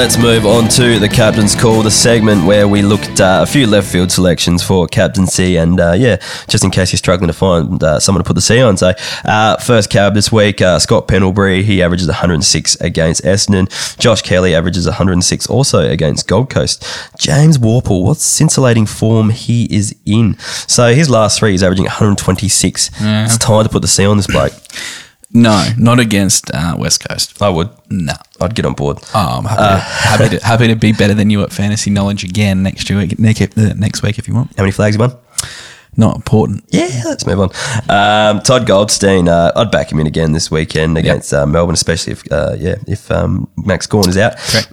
[0.00, 3.66] Let's move on to the captain's call, the segment where we looked at a few
[3.66, 6.16] left field selections for captaincy, and uh, yeah,
[6.48, 8.78] just in case you're struggling to find uh, someone to put the C on.
[8.78, 8.94] So,
[9.26, 13.68] uh, first cab this week, uh, Scott Pendlebury, he averages 106 against Essendon.
[13.98, 16.82] Josh Kelly averages 106 also against Gold Coast.
[17.18, 20.38] James Worpel, what scintillating form he is in.
[20.66, 22.90] So his last three, he's averaging 126.
[23.02, 24.54] It's time to put the C on this bloke.
[25.32, 27.40] No, not against uh, West Coast.
[27.40, 27.70] I would.
[27.88, 28.14] No.
[28.40, 28.98] I'd get on board.
[29.14, 32.24] Oh, I'm happy, to, happy, to, happy to be better than you at fantasy knowledge
[32.24, 34.56] again next week, next, uh, next week if you want.
[34.56, 35.16] How many flags you won?
[36.00, 36.64] Not important.
[36.70, 37.50] Yeah, let's move on.
[37.90, 42.14] Um, Todd Goldstein, uh, I'd back him in again this weekend against uh, Melbourne, especially
[42.14, 44.32] if uh, yeah if um, Max Gawn is out.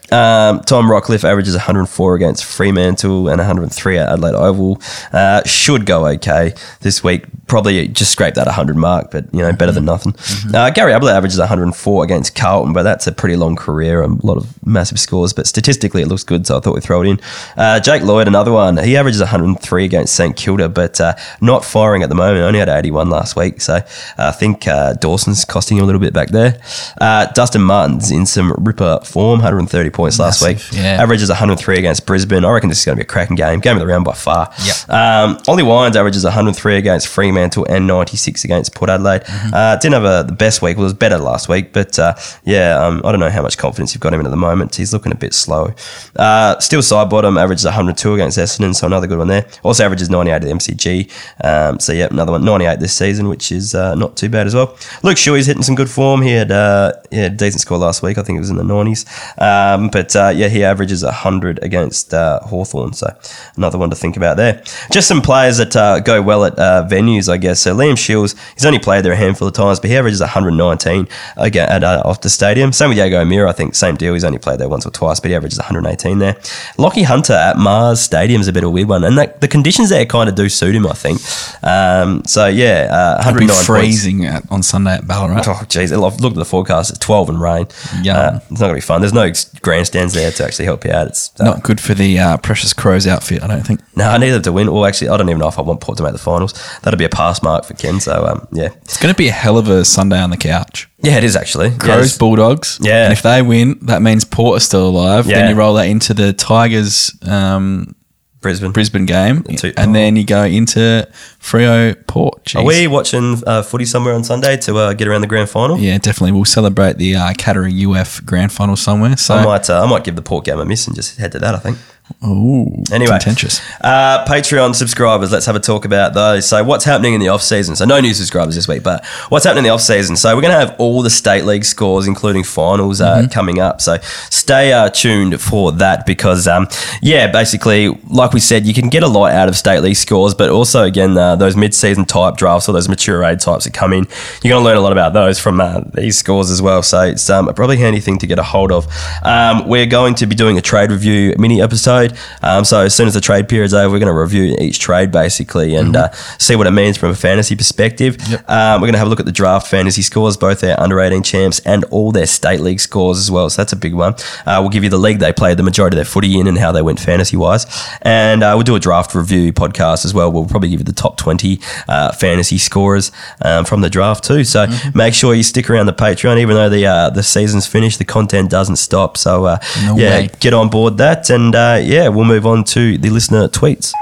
[0.10, 4.82] Um, Tom Rockliff averages 104 against Fremantle and 103 at Adelaide Oval.
[5.12, 7.26] Uh, should go okay this week.
[7.48, 10.16] Probably just scrape that 100 mark, but you know better than nothing.
[10.54, 14.26] Uh, Gary Ablett averages 104 against Carlton, but that's a pretty long career and a
[14.26, 15.34] lot of massive scores.
[15.34, 17.20] But statistically, it looks good, so I thought we'd throw it in.
[17.58, 18.78] Uh, Jake Lloyd, another one.
[18.78, 22.44] He averages uh, 103 against St Kilda, but uh, not firing at the moment.
[22.44, 23.80] Only had 81 last week, so
[24.18, 26.60] I think uh, Dawson's costing him a little bit back there.
[27.00, 30.80] Uh, Dustin Martin's in some ripper form, 130 points last Massive, week.
[30.82, 31.02] yeah.
[31.02, 32.46] Averages 103 against Brisbane.
[32.46, 33.60] I reckon this is going to be a cracking game.
[33.60, 34.52] Game of the round by far.
[34.66, 34.90] Yep.
[34.90, 39.22] Um, Ollie Wines averages 103 against Fremantle and 96 against Port Adelaide.
[39.24, 39.54] Mm-hmm.
[39.54, 40.78] Uh, didn't have a, the best week.
[40.78, 43.58] Well, it was better last week, but uh, yeah, um, I don't know how much
[43.58, 44.76] confidence you've got him in at the moment.
[44.76, 45.74] He's looking a bit slow.
[46.16, 49.48] Uh, Steele Sidebottom averages 102 against Essendon, so another good one there.
[49.64, 50.97] Also averages 98 at the MCG.
[51.44, 54.56] Um, so yeah, another one 98 this season, which is uh, not too bad as
[54.56, 54.78] well.
[55.04, 56.22] Luke Shuey's hitting some good form.
[56.22, 58.18] He had uh, yeah, a decent score last week.
[58.18, 59.06] I think it was in the 90s.
[59.42, 62.94] Um, but uh, yeah, he averages 100 against uh, Hawthorn.
[62.94, 63.08] So
[63.56, 64.64] another one to think about there.
[64.92, 67.62] Just some players that uh, go well at uh, venues, I guess.
[67.62, 71.08] So Liam Shiels, he's only played there a handful of times, but he averages 119
[71.38, 72.72] again at uh, off the stadium.
[72.72, 73.76] Same with Jaeger O'Meara, I think.
[73.76, 74.14] Same deal.
[74.14, 76.34] He's only played there once or twice, but he averages 118 there.
[76.78, 79.48] Lachie Hunter at Mars Stadium is a bit of a weird one, and that, the
[79.48, 81.20] conditions there kind of do suit him, I think.
[81.64, 85.44] Um, so yeah, uh, It'll be 109 freezing at, on Sunday at Ballarat.
[85.48, 85.92] Oh, jeez.
[85.92, 86.90] I've looked at the forecast.
[86.92, 87.68] It's 12 and rain.
[88.02, 88.18] Yeah.
[88.18, 89.02] Uh, it's not going to be fun.
[89.02, 89.32] There's no
[89.62, 91.08] grandstands there to actually help you out.
[91.08, 93.82] It's uh, Not good for the uh, Precious Crows outfit, I don't think.
[93.96, 94.72] No, I need them to win.
[94.72, 96.54] Well, actually, I don't even know if I want Port to make the finals.
[96.82, 98.00] That'll be a pass mark for Ken.
[98.00, 98.70] So, um, yeah.
[98.84, 100.90] It's going to be a hell of a Sunday on the couch.
[101.00, 101.72] Yeah, it is actually.
[101.78, 102.18] Crows.
[102.18, 102.80] Bulldogs.
[102.82, 103.04] Yeah.
[103.06, 105.28] And if they win, that means Port are still alive.
[105.28, 105.40] Yeah.
[105.40, 107.96] Then you roll that into the Tigers um,
[108.42, 108.72] Brisbane.
[108.72, 109.44] Brisbane game.
[109.44, 111.08] Two- and then you go into
[111.42, 112.46] Freo Port.
[112.46, 112.60] Jeez.
[112.60, 115.78] Are we watching uh, footy somewhere on Sunday to uh, get around the grand final?
[115.80, 116.34] Yeah, definitely.
[116.34, 119.18] We'll celebrate the uh, Catering UF grand final somewhere.
[119.18, 121.32] So, I might, uh, I might give the Port game a miss and just head
[121.32, 121.56] to that.
[121.56, 121.78] I think.
[122.24, 123.62] Ooh, Anyway, contentious.
[123.82, 126.48] Uh, Patreon subscribers, let's have a talk about those.
[126.48, 127.76] So, what's happening in the off season?
[127.76, 130.16] So, no new subscribers this week, but what's happening in the off season?
[130.16, 133.28] So, we're going to have all the state league scores, including finals, uh, Mm-hmm.
[133.32, 133.82] coming up.
[133.82, 133.98] So,
[134.30, 136.68] stay uh, tuned for that because, um,
[137.02, 140.34] yeah, basically, like we said, you can get a lot out of state league scores,
[140.34, 143.92] but also again, uh, those mid-season type drafts or those mature aid types that come
[143.94, 144.06] in,
[144.44, 146.82] you're going to learn a lot about those from uh, these scores as well.
[146.84, 148.88] So, it's um, a probably handy thing to get a hold of.
[149.24, 151.97] Um, we're going to be doing a trade review mini episode.
[152.42, 155.12] Um, so as soon as the trade period's over, we're going to review each trade
[155.12, 158.18] basically and uh, see what it means from a fantasy perspective.
[158.48, 161.00] Um, we're going to have a look at the draft fantasy scores, both their under
[161.00, 163.50] 18 champs and all their state league scores as well.
[163.50, 164.14] So that's a big one.
[164.46, 166.58] Uh, we'll give you the league they played the majority of their footy in and
[166.58, 167.66] how they went fantasy wise.
[168.02, 170.32] And uh, we'll do a draft review podcast as well.
[170.32, 174.44] We'll probably give you the top 20 uh, fantasy scorers um, from the draft too.
[174.44, 178.00] So make sure you stick around the Patreon, even though the uh, the season's finished,
[178.00, 179.18] the content doesn't stop.
[179.18, 180.30] So uh, No yeah, way.
[180.40, 183.94] get on board that, and uh, yeah, we'll move on to the listener tweets.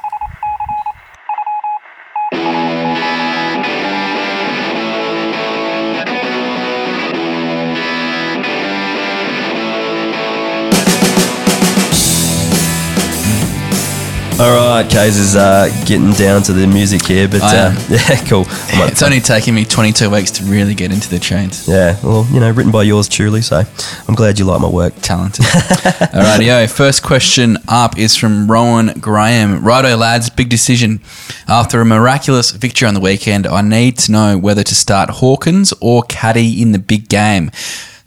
[14.75, 17.75] Right, Keays is uh, getting down to the music here, but I uh, am.
[17.89, 18.43] yeah, cool.
[18.45, 21.65] I might- It's only taking me 22 weeks to really get into the chains.
[21.65, 23.63] yeah, well, you know, written by yours truly, so
[24.05, 24.93] I'm glad you like my work.
[25.01, 25.45] Talented.
[25.45, 29.63] Alrighty, first question up is from Rowan Graham.
[29.63, 30.99] Righto, lads, big decision.
[31.47, 35.73] After a miraculous victory on the weekend, I need to know whether to start Hawkins
[35.79, 37.49] or Caddy in the big game.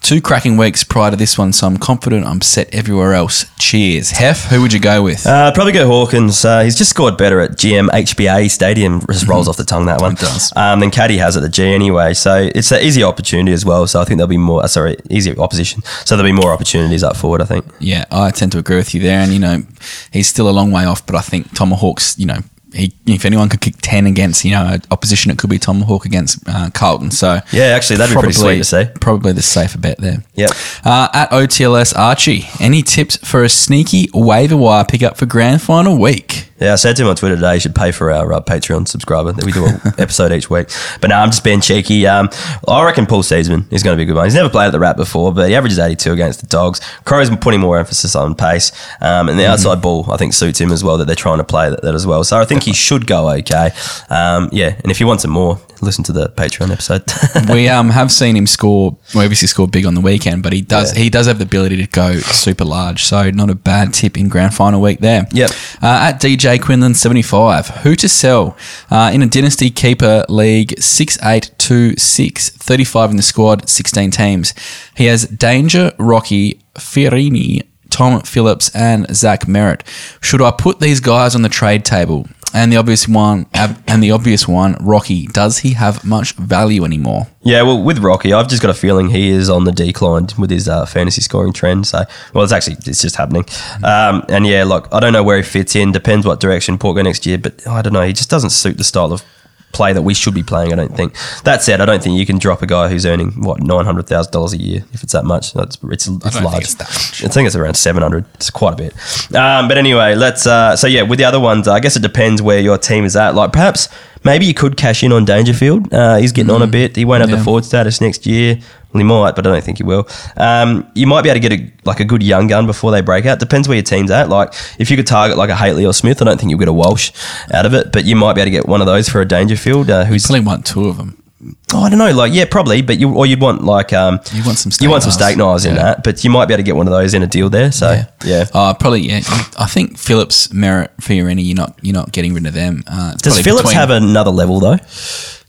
[0.01, 3.45] Two cracking weeks prior to this one, so I'm confident I'm set everywhere else.
[3.59, 4.13] Cheers.
[4.13, 5.27] Hef, who would you go with?
[5.27, 6.45] Uh, I'd probably go Hawkins.
[6.45, 9.01] Uh, he's just scored better at GMHBA Stadium.
[9.11, 10.13] Just rolls off the tongue that one.
[10.15, 10.51] It does.
[10.57, 12.15] Um, than Caddy has at the G anyway.
[12.15, 13.87] So it's an easy opportunity as well.
[13.87, 14.63] So I think there'll be more.
[14.65, 15.83] Uh, sorry, easy opposition.
[16.07, 17.43] So there'll be more opportunities up forward.
[17.43, 17.67] I think.
[17.79, 19.19] Yeah, I tend to agree with you there.
[19.21, 19.63] And, you know,
[20.11, 22.39] he's still a long way off, but I think Tomahawk's, you know,
[22.73, 26.05] he, if anyone could kick ten against you know opposition, it could be Tom Hawk
[26.05, 27.11] against uh, Carlton.
[27.11, 28.85] So Yeah, actually, that'd be pretty sweet to see.
[29.01, 30.23] Probably the safer bet there.
[30.35, 30.51] Yep.
[30.85, 35.99] Uh, at OTLS Archie, any tips for a sneaky waiver wire pickup for grand final
[35.99, 36.48] week?
[36.61, 38.89] Yeah, I said to him on Twitter today, you should pay for our uh, Patreon
[38.89, 39.33] subscriber.
[39.33, 40.69] That we do an episode each week.
[41.01, 42.07] But no, I'm just being cheeky.
[42.07, 42.29] Um,
[42.67, 44.25] I reckon Paul Seedsman is going to be a good one.
[44.25, 46.81] He's never played at the Rat before, but he averages 82 against the Dogs.
[47.05, 50.73] Crow's putting more emphasis on pace, um, and the outside ball I think suits him
[50.73, 50.99] as well.
[50.99, 52.25] That they're trying to play that, that as well.
[52.25, 53.71] So I think he should go okay.
[54.11, 57.03] Um, yeah, and if you want some more, listen to the Patreon episode.
[57.53, 58.97] we um, have seen him score.
[59.15, 61.03] Well, obviously scored big on the weekend, but he does Yeah.
[61.05, 63.05] he does have the ability to go super large.
[63.05, 65.27] So not a bad tip in grand final week there.
[65.33, 65.51] Yep.
[65.83, 68.57] Uh, at DJ Quinlan seventy five, who to sell
[68.91, 74.11] uh, in a dynasty keeper league six eight two six 35 in the squad, sixteen
[74.11, 74.53] teams.
[74.97, 77.63] He has Danger, Rocky, Fiorini.
[77.99, 79.81] Tom Phillips and Zach Merrett.
[80.23, 82.29] Should I put these guys on the trade table?
[82.55, 85.27] And the obvious one, and the obvious one, Rocky.
[85.27, 87.27] Does he have much value anymore?
[87.43, 90.51] Yeah, well, with Rocky, I've just got a feeling he is on the decline with
[90.51, 91.89] his uh, fantasy scoring trend.
[91.89, 93.45] So, well, it's actually it's just happening.
[93.83, 95.91] Um, and yeah, look, I don't know where he fits in.
[95.91, 98.03] Depends what direction Port go next year, but I don't know.
[98.03, 99.25] He just doesn't suit the style of
[99.73, 100.73] play that we should be playing.
[100.73, 101.15] I don't think.
[101.45, 104.07] That said, I don't think you can drop a guy who's earning what nine hundred
[104.07, 105.53] thousand dollars a year if it's that much.
[105.53, 106.63] That's it's, it's think large.
[106.65, 107.25] it's that much.
[107.25, 108.25] I think it's around seven hundred.
[108.35, 108.93] It's quite a bit.
[109.35, 110.47] Um, but anyway, let's.
[110.47, 113.17] Uh, so yeah, with the other ones, I guess it depends where your team is
[113.17, 113.35] at.
[113.35, 113.89] Like perhaps
[114.25, 115.93] maybe you could cash in on Dangerfield.
[115.93, 116.97] Uh, he's getting on a bit.
[116.97, 117.37] He won't have Yeah.
[117.37, 118.59] the forward status next year.
[118.93, 120.09] Well, he might, but I don't think he will.
[120.37, 123.03] Um, you might be able to get a like a good young gun before they
[123.03, 123.39] break out.
[123.39, 124.29] Depends where your team's at.
[124.31, 126.69] Like if you could target like a Haley or Smith, I don't think you'll get
[126.69, 127.11] a Walsh
[127.53, 129.27] out of it, but you might be able to get one of those for a
[129.29, 131.23] Dangerfield uh, who's Probably want two of them.
[131.73, 134.43] Oh, I don't know, like yeah, probably, but you or you'd want like um, You
[134.45, 135.23] want some steak you want some knives.
[135.23, 135.83] steak knives in Yeah.
[135.83, 137.71] that, but you might be able to get one of those in a deal there.
[137.71, 139.21] So yeah, Uh, probably yeah.
[139.57, 141.45] I think Phillips, Merrett, Fiorini.
[141.47, 142.83] You're not you're not getting rid of them.
[142.89, 144.79] Uh, it's does probably Phillips between- have another level though?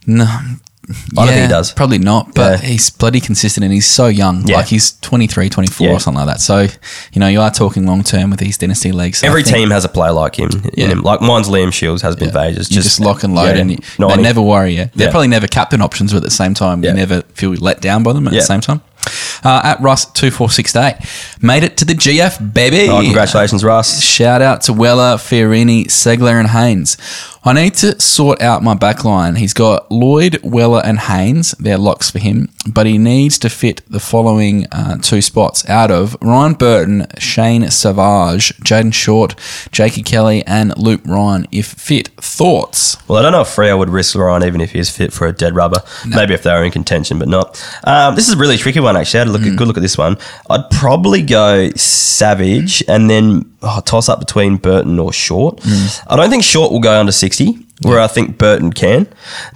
[0.06, 0.28] No.
[1.18, 1.72] I don't think he does.
[1.72, 2.70] Probably not, but Yeah.
[2.70, 4.48] he's bloody consistent and he's so young.
[4.48, 4.58] Yeah.
[4.58, 5.94] Like he's 23, 24 Yeah.
[5.94, 6.42] or something like that.
[6.42, 6.62] So,
[7.14, 9.20] you know, you are talking long term with these dynasty leagues.
[9.20, 10.50] So I Every think team has a player like him.
[10.76, 10.86] Yeah.
[10.86, 11.02] In him.
[11.02, 12.72] Like mine's Liam Shiels has been for ages.
[12.72, 14.16] You just, lock and load yeah, and you, 90.
[14.16, 14.90] they never worry you.
[14.96, 15.12] They're Yeah.
[15.12, 16.90] probably never captain options, but at the same time, Yeah.
[16.92, 18.40] you never feel let down by them at Yeah.
[18.40, 18.82] the same time.
[19.46, 20.96] Uh, at Russ two four six eight,
[21.42, 22.90] made it to the GF baby.
[22.90, 24.02] Oh, congratulations, Russ.
[24.04, 26.98] Shout out to Weller, Fiorini, Ceglar, and Haynes.
[27.44, 29.38] I need to sort out my backline.
[29.38, 31.52] He's got Lloyd, Weller, and Haynes.
[31.52, 35.90] They're locks for him, but he needs to fit the following uh, two spots out
[35.90, 39.36] of Ryan Burton, Shane Savage, Jayden Short,
[39.72, 41.48] Jakey Kelly, and Luke Ryan.
[41.52, 42.98] If fit, thoughts?
[43.08, 45.26] Well, I don't know if Freo would risk Ryan even if he is fit for
[45.26, 45.82] a dead rubber.
[46.06, 47.64] Maybe if they were in contention, but not.
[47.86, 49.20] Um, this is a really tricky one, actually.
[49.20, 49.54] I had a look Mm.
[49.54, 50.18] a good look at this one.
[50.50, 55.58] I'd probably go Savage and then oh, toss up between Burton or Short.
[55.58, 56.04] Mm.
[56.08, 57.66] I don't think Short will go under 60.
[57.82, 59.08] Where I think Burton can,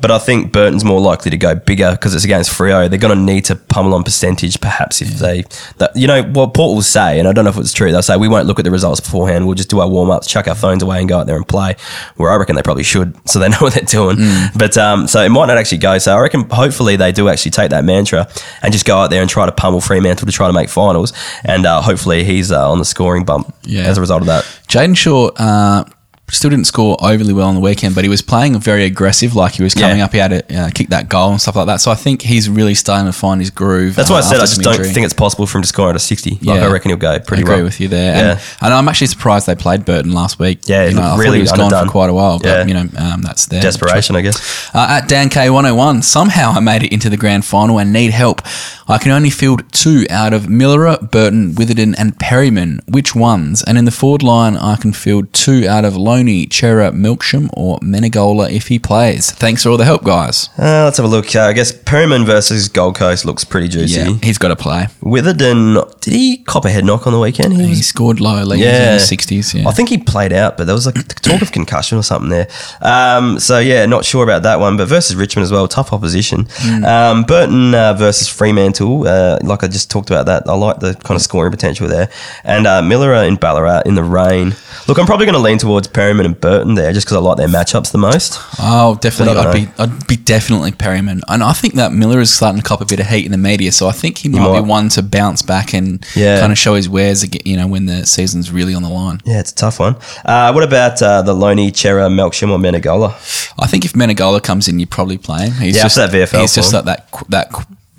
[0.02, 2.90] but I think Burton's more likely to go bigger because it's against Freo.
[2.90, 5.44] They're going to need to pummel on percentage, perhaps if they,
[5.80, 7.92] that, you know, what Port will say, and I don't know if it's true.
[7.92, 9.46] They'll say we won't look at the results beforehand.
[9.46, 11.46] We'll just do our warm ups, chuck our phones away, and go out there and
[11.46, 11.76] play.
[12.16, 14.16] Where I reckon they probably should, so they know what they're doing.
[14.56, 15.98] But um, so it might not actually go.
[15.98, 18.30] So I reckon hopefully they do actually take that mantra
[18.62, 21.12] and just go out there and try to pummel Fremantle to try to make finals,
[21.44, 23.82] and uh, hopefully he's uh, on the scoring bump Yeah.
[23.84, 24.46] as a result of that.
[24.70, 25.84] Jayden Short uh,
[26.30, 29.36] still didn't score overly well on the weekend, but he was playing very aggressive.
[29.36, 30.06] Like he was coming Yeah.
[30.06, 31.80] up, he had to uh, kick that goal and stuff like that.
[31.82, 33.96] So I think he's really starting to find his groove.
[33.96, 34.90] That's why I uh, said I just don't injury.
[34.94, 36.32] think it's possible for him to score at a 60.
[36.32, 36.54] Like, Yeah.
[36.66, 37.66] I reckon he'll go pretty I agree well.
[37.66, 38.16] with you there.
[38.16, 38.32] Yeah.
[38.32, 40.62] And, and I'm actually surprised they played Burton last week.
[40.66, 42.48] Yeah, you know, looked I thought really he was gone for quite a while, but
[42.48, 42.66] Yeah.
[42.66, 43.62] you know um, that's there.
[43.62, 44.74] Desperation, I guess.
[44.74, 48.42] Uh, at Dan K101, somehow I made it into the grand final and need help.
[48.88, 52.80] I can only field two out of Milera, Burton, Witherden, and Perryman.
[52.88, 53.62] Which ones?
[53.64, 57.80] And in the forward line, I can field two out of Lonie, Cerra, Melksham, or
[57.80, 59.32] Menegola if he plays.
[59.32, 60.48] Thanks for all the help, guys.
[60.60, 61.36] Uh, let's have a look.
[61.36, 64.00] Uh, I guess Perryman versus Gold Coast looks pretty juicy.
[64.00, 64.88] Yeah, he's got to play.
[65.02, 67.54] Witherden, did he cop a head knock on the weekend?
[67.54, 69.54] He He was- scored lower leagues in the 60s.
[69.60, 69.68] Yeah.
[69.68, 72.48] I think he played out, but there was like talk of concussion or something there.
[72.82, 74.78] Um, so yeah, not sure about that one.
[74.78, 76.46] But versus Richmond as well, tough opposition.
[76.52, 76.86] Hmm.
[76.86, 80.44] Um, Burton uh, versus Fremantle, uh, like I just talked about that.
[80.48, 82.10] I like the kind of scoring potential there.
[82.44, 84.56] And uh, Milera in Ballarat in the rain.
[84.88, 87.38] Look, I'm probably going to lean towards Perryman and Burton there, just because I like
[87.38, 88.40] their matchups the most.
[88.60, 89.38] Oh, definitely.
[89.38, 92.68] I'd don't be, I'd be definitely Perryman, and I think that Milera is starting to
[92.68, 93.72] cop a bit of heat in the media.
[93.72, 94.62] So I think he might, might.
[94.62, 96.40] be one to bounce back and Yeah.
[96.40, 97.24] kind of show his wares.
[97.24, 97.42] again.
[97.46, 99.20] You know, when the season's really on the line.
[99.26, 99.96] Yeah, it's a tough one.
[100.26, 103.12] Uh, what about uh, the Lonie, Cerra, Melksham, or Menegola?
[103.60, 105.54] I think if Menegola comes in, you probably play him.
[105.54, 107.52] He's Yeah, just that VFL He's just like that that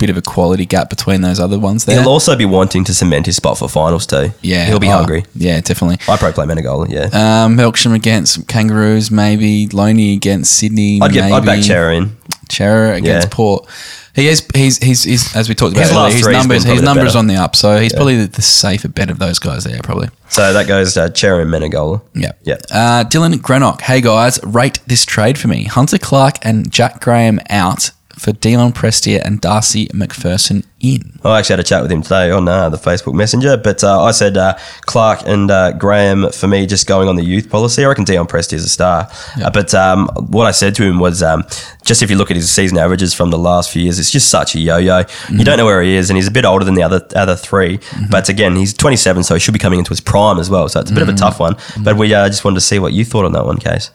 [0.05, 1.99] bit of a quality gap between those other ones there.
[1.99, 4.33] He'll also be wanting to cement his spot for finals too.
[4.43, 5.25] yeah, he'll be oh, hungry.
[5.35, 5.97] Yeah, definitely.
[6.07, 6.91] I probably play Menegola.
[6.91, 7.05] Yeah,
[7.45, 11.01] Um, Melksham against Kangaroos, maybe Lonie against Sydney.
[11.01, 11.33] I'd get.
[11.33, 11.63] I'd back.
[11.63, 12.17] Cerra in.
[12.51, 13.35] Cerra against Yeah.
[13.35, 13.67] Port.
[14.15, 14.47] He is.
[14.55, 14.79] He's.
[14.79, 15.05] He's.
[15.05, 16.65] he's as we talked about His earlier, his numbers.
[16.65, 17.19] His numbers better.
[17.19, 17.57] on the up.
[17.57, 19.81] So he's probably the, the safer bet of those guys there.
[19.83, 20.09] Probably.
[20.29, 22.03] So that goes uh, Cerra and Menegola.
[22.15, 22.33] Yeah.
[22.43, 22.57] Yeah.
[22.71, 23.81] Uh, Dylan Greenock.
[23.81, 25.65] Hey guys, rate this trade for me.
[25.65, 27.91] Hunter Clark and Jack Graham out
[28.25, 31.19] for Dion Prestia and Darcy MacPherson in.
[31.23, 34.03] I actually had a chat with him today on uh, the Facebook Messenger, but uh,
[34.03, 34.57] I said uh,
[34.87, 37.85] Clark and uh, Graham for me just going on the youth policy.
[37.85, 39.09] I reckon Dion Presti is a star.
[39.43, 41.45] Uh, but um, what I said to him was um,
[41.85, 44.29] just if you look at his season averages from the last few years, it's just
[44.31, 45.03] such a yo-yo.
[45.05, 45.39] Mm-hmm.
[45.39, 47.37] You don't know where he is, and he's a bit older than the other other
[47.37, 47.79] 3
[48.11, 50.69] But again, he's 27, so he should be coming into his prime as well.
[50.71, 51.11] So it's a bit Mm-hmm.
[51.11, 51.57] of a tough one.
[51.83, 53.91] But we uh, just wanted to see what you thought on that one, Case.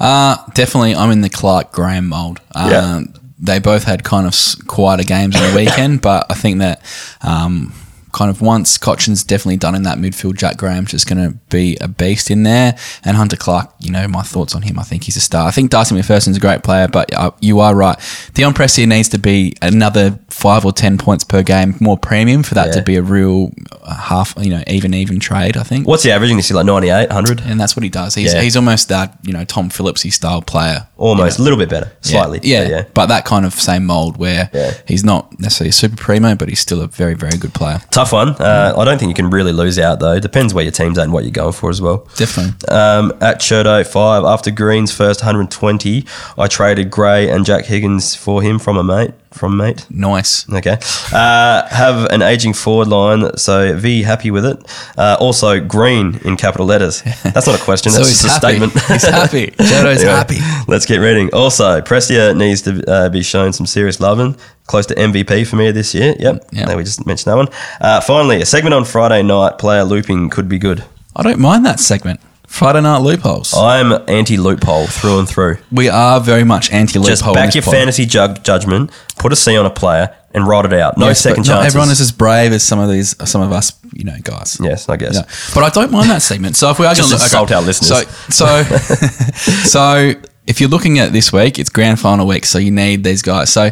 [0.00, 2.40] Uh, definitely, I'm in the Clark Graham mold.
[2.54, 3.20] Uh, Yeah.
[3.44, 4.34] They both had kind of
[4.66, 6.82] quieter games on the weekend, but I think that
[7.20, 7.72] um,
[8.14, 11.76] kind of once Cotchin's definitely done in that midfield, Jack Graham's just going to be
[11.80, 12.76] a beast in there.
[13.04, 15.46] And Hunter Clark, you know, my thoughts on him, I think he's a star.
[15.46, 17.98] I think Darcy MacPherson's a great player, but uh, you are right.
[18.34, 22.54] Dion Prestia needs to be another five or 10 points per game, more premium for
[22.54, 22.72] that Yeah.
[22.74, 23.50] to be a real
[23.82, 25.86] uh, half, you know, even, even trade, I think.
[25.86, 26.38] What's he averaging?
[26.38, 27.40] Is he like 98, 100?
[27.40, 28.14] And that's what he does.
[28.14, 28.40] He's, Yeah.
[28.42, 30.86] he's almost that, you know, Tom Phillipsy style player.
[30.96, 31.38] Almost.
[31.38, 31.90] A little bit better.
[32.00, 32.40] Slightly.
[32.42, 34.50] Yeah, but yeah, but that kind of same mold where
[34.86, 37.80] he's not necessarily a super primo, but he's still a very, very good player.
[37.90, 38.30] Tough one.
[38.30, 40.18] Uh, I don't think you can really lose out though.
[40.18, 42.06] Depends where your team's at and what you're going for as well.
[42.16, 42.68] Definitely.
[42.68, 46.04] Um, at Cherdo five, after Green's first 120,
[46.38, 49.12] I traded Gray and Jack Higgins for him from a mate.
[49.34, 49.84] From mate.
[49.90, 50.48] Nice.
[50.48, 50.78] Okay.
[51.12, 54.64] Uh, have an aging forward line, so V happy with it.
[54.96, 57.02] Uh, also, green in capital letters.
[57.24, 57.90] That's not a question.
[57.90, 58.72] So that's just a statement.
[58.72, 59.46] He's happy.
[59.58, 60.38] Jodo's Anyway, happy.
[60.68, 61.34] Let's get reading.
[61.34, 64.36] Also, Prestia needs to uh, be shown some serious loving.
[64.66, 66.14] Close to MVP for me this year.
[66.18, 66.46] Yep.
[66.52, 66.68] Yep.
[66.68, 67.48] Now we just mentioned that one.
[67.80, 69.58] Uh, finally, a segment on Friday night.
[69.58, 70.84] Player looping could be good.
[71.16, 72.20] I don't mind that segment.
[72.54, 73.52] Friday night loopholes.
[73.52, 75.56] I'm anti loophole through and through.
[75.72, 77.10] We are very much anti loophole.
[77.10, 80.72] Just back your fantasy jug- judgment, put a C on a player, and write it
[80.72, 80.96] out.
[80.96, 81.66] No second chance.
[81.66, 84.56] everyone is as brave as some of these, some of us, you know, guys.
[84.62, 85.52] Yes, I guess.
[85.52, 86.54] But I don't mind that segment.
[86.54, 88.08] So if we are Just going to insult our listeners.
[88.32, 88.62] So, so,
[89.64, 90.12] so
[90.46, 93.52] if you're looking at this week, it's grand final week, so you need these guys.
[93.52, 93.62] So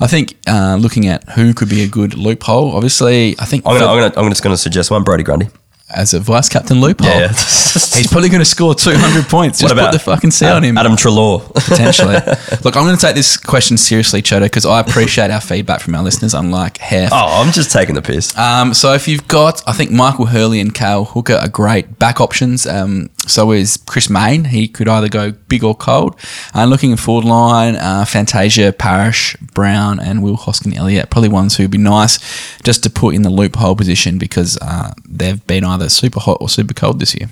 [0.00, 3.78] I think uh, looking at who could be a good loophole, obviously, I think I'm
[3.78, 5.04] gonna, I'm gonna, I'm just gonna suggest one.
[5.04, 5.48] Brodie Grundy.
[5.94, 7.28] As a vice captain loophole, Yeah.
[7.32, 9.58] he's probably going to score 200 points.
[9.60, 10.78] Just what about put the fucking C on him.
[10.78, 11.40] Adam Treloar.
[11.54, 12.14] Potentially.
[12.64, 15.94] Look, I'm going to take this question seriously, Chodo, because I appreciate our feedback from
[15.94, 17.10] our listeners, unlike Hef.
[17.12, 18.36] oh, I'm just taking the piss.
[18.38, 22.20] Um, so if you've got, I think Michael Hurley and Cale Hooker are great back
[22.20, 22.66] options.
[22.66, 24.44] Um, so is Chris Mayne.
[24.46, 26.18] He could either go big or cold.
[26.54, 31.10] Uh, looking at forward line, uh, Fantasia, Parrish, Brown, and Will Hoskin Elliott.
[31.10, 32.18] Probably ones who would be nice
[32.62, 36.48] just to put in the loophole position because uh, they've been either super hot or
[36.48, 37.28] super cold this year.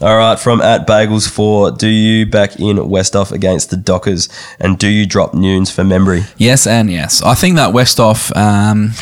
[0.00, 4.78] All right, from at Bagels four, do you back in Westhoff against the Dockers, and
[4.78, 6.26] do you drop Nunes for Membrey?
[6.38, 7.22] Yes and yes.
[7.22, 8.92] I think that Westhoff, um,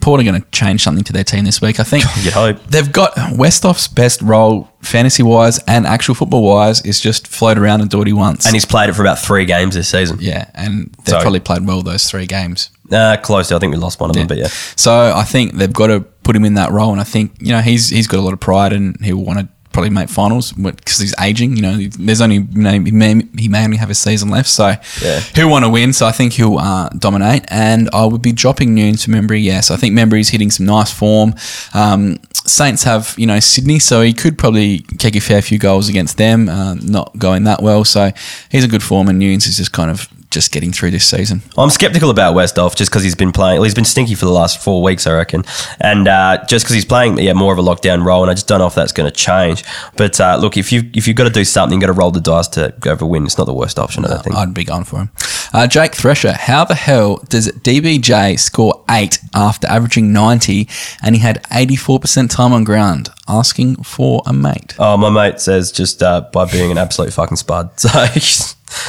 [0.00, 1.78] Port are going to change something to their team this week.
[1.80, 2.62] I think You'd hope.
[2.66, 7.80] they've got Westhoff's best role, fantasy wise and actual football wise, is just float around
[7.82, 8.46] and do what he wants.
[8.46, 10.18] And he's played it for about three games this season.
[10.20, 11.22] yeah, and they've Sorry.
[11.22, 12.70] probably played well those three games.
[12.90, 13.56] Uh, close to.
[13.56, 14.48] I think we lost one of them, but yeah.
[14.74, 17.52] So I think they've got to put him in that role, and I think you
[17.52, 20.52] know he's he's got a lot of pride, and he'll want to probably make finals
[20.52, 21.56] because he's aging.
[21.56, 24.48] You know, there's only you know, he may he may only have a season left,
[24.48, 25.20] so Yeah.
[25.34, 25.92] he'll want to win.
[25.92, 29.42] So I think he'll uh, dominate, and I would be dropping Nunes for Membrey.
[29.42, 31.34] Yes, I think Membrey's hitting some nice form.
[31.74, 35.88] Um, Saints have you know Sydney, so he could probably kick a fair few goals
[35.88, 36.48] against them.
[36.48, 38.10] Uh, not going that well, so
[38.50, 41.42] he's a good form, and Nunes is just kind of just getting through this season.
[41.56, 43.56] I'm skeptical about Westhoff just because he's been playing.
[43.58, 45.44] Well, he's been stinky for the last four weeks, I reckon,
[45.80, 48.46] and uh, just because he's playing yeah more of a lockdown role, and I just
[48.46, 49.64] don't know if that's going to change.
[49.96, 52.10] But uh, look, if you if you've got to do something, you've got to roll
[52.10, 53.24] the dice to go for a win.
[53.24, 54.36] It's not the worst option, I don't think.
[54.36, 55.10] I'd be going for him.
[55.52, 60.68] Uh, Jake Thresher, how the hell does DBJ score eight after averaging 90
[61.02, 63.08] and he had 84% time on ground?
[63.26, 64.74] Asking for a mate.
[64.78, 67.70] Oh, my mate says just uh, by being an absolute fucking spud.
[67.80, 67.88] So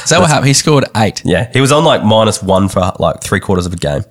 [0.04, 0.48] Is that what happened?
[0.48, 1.22] He scored eight.
[1.24, 4.04] yeah, he was on like minus one for like three quarters of a game.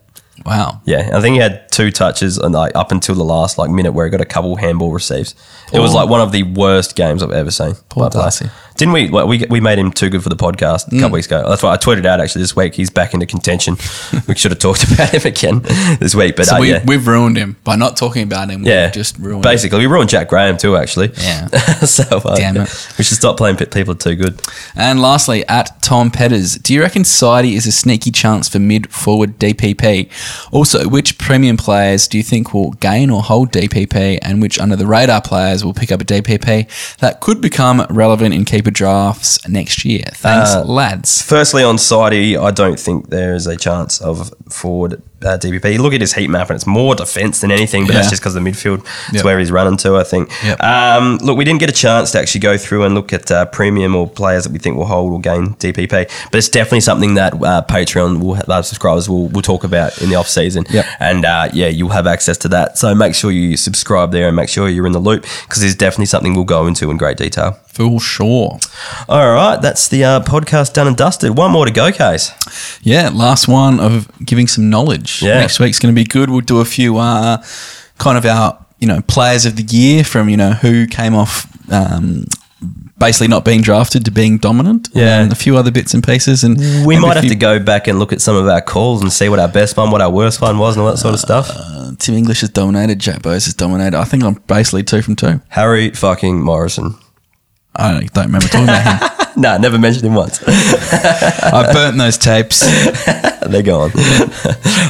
[0.46, 0.82] Wow.
[0.86, 3.94] Yeah, I think he had two touches and like up until the last like minute
[3.94, 5.34] where he got a couple handball receives.
[5.74, 7.76] It was like one of the worst games I've ever seen.
[7.90, 8.24] Poor by a player.
[8.24, 8.50] Darcy.
[8.76, 9.10] Didn't we?
[9.10, 11.14] Well, we we made him too good for the podcast a couple Mm.
[11.14, 11.48] weeks ago.
[11.48, 12.74] That's why I tweeted out actually this week.
[12.74, 13.78] He's back into contention.
[14.28, 15.60] we should have talked about him again
[16.00, 16.84] this week, but So uh, we, yeah.
[16.86, 18.64] we've ruined him by not talking about him.
[18.66, 19.44] Yeah, We've just ruined.
[19.44, 20.76] Basically, we ruined Jack Graham too.
[20.78, 21.48] Actually, Yeah.
[21.86, 22.88] so uh, Damn it.
[22.98, 24.42] we should stop playing people too good.
[24.76, 28.90] And lastly, at Tom Petters, do you reckon Sidey is a sneaky chance for mid
[28.92, 30.10] forward DPP?
[30.52, 34.76] Also, which premium players do you think will gain or hold DPP, and which under
[34.76, 39.48] the radar players will pick up a DPP that could become relevant in keeper drafts
[39.48, 40.04] next year?
[40.14, 41.22] Thanks, Uh, lads.
[41.22, 45.74] Firstly, on Sidey, I don't think there is a chance of forward uh, DPP.
[45.74, 48.22] You look at his heat map, and it's more defence than anything, but that's just
[48.22, 48.80] because of the midfield.
[49.08, 49.26] It's Yep.
[49.26, 50.30] where he's running to, I think.
[50.44, 50.62] Yep.
[50.64, 53.46] Um, look, we didn't get a chance to actually go through and look at uh,
[53.46, 55.90] premium or players that we think will hold or gain DPP,
[56.32, 60.10] but it's definitely something that uh, Patreon will uh, subscribers will, will talk about in
[60.10, 60.66] the off season.
[60.70, 60.86] Yep.
[61.00, 62.78] And uh, yeah, you'll have access to that.
[62.78, 65.76] So make sure you subscribe there and make sure you're in the loop because there's
[65.76, 67.60] definitely something we'll go into in great detail.
[67.74, 68.60] For sure.
[69.08, 71.38] All right, that's the uh, podcast done and dusted.
[71.38, 72.32] One more to go, case.
[72.84, 75.22] Yeah, last one of giving some knowledge.
[75.22, 75.40] Yeah.
[75.40, 76.30] Next week's going to be good.
[76.30, 77.44] We'll do a few uh,
[77.98, 81.48] kind of our you know players of the year from you know who came off.
[81.72, 82.26] Um,
[83.00, 85.22] Basically, not being drafted to being dominant, Yeah.
[85.22, 87.98] and a few other bits and pieces, and We might have to go back and
[87.98, 90.40] look at some of our calls and see what our best one, what our worst
[90.40, 91.50] one was, and all that sort of stuff.
[91.52, 93.00] Uh, Tim English has dominated.
[93.00, 93.98] Jack Bowes has dominated.
[93.98, 95.42] I think I'm basically two from two.
[95.50, 96.94] Harry fucking Morrison.
[97.76, 99.18] I don't, remember talking about him.
[99.36, 100.42] no, never mentioned him once.
[100.48, 102.62] I burnt those tapes.
[103.48, 103.92] They're gone.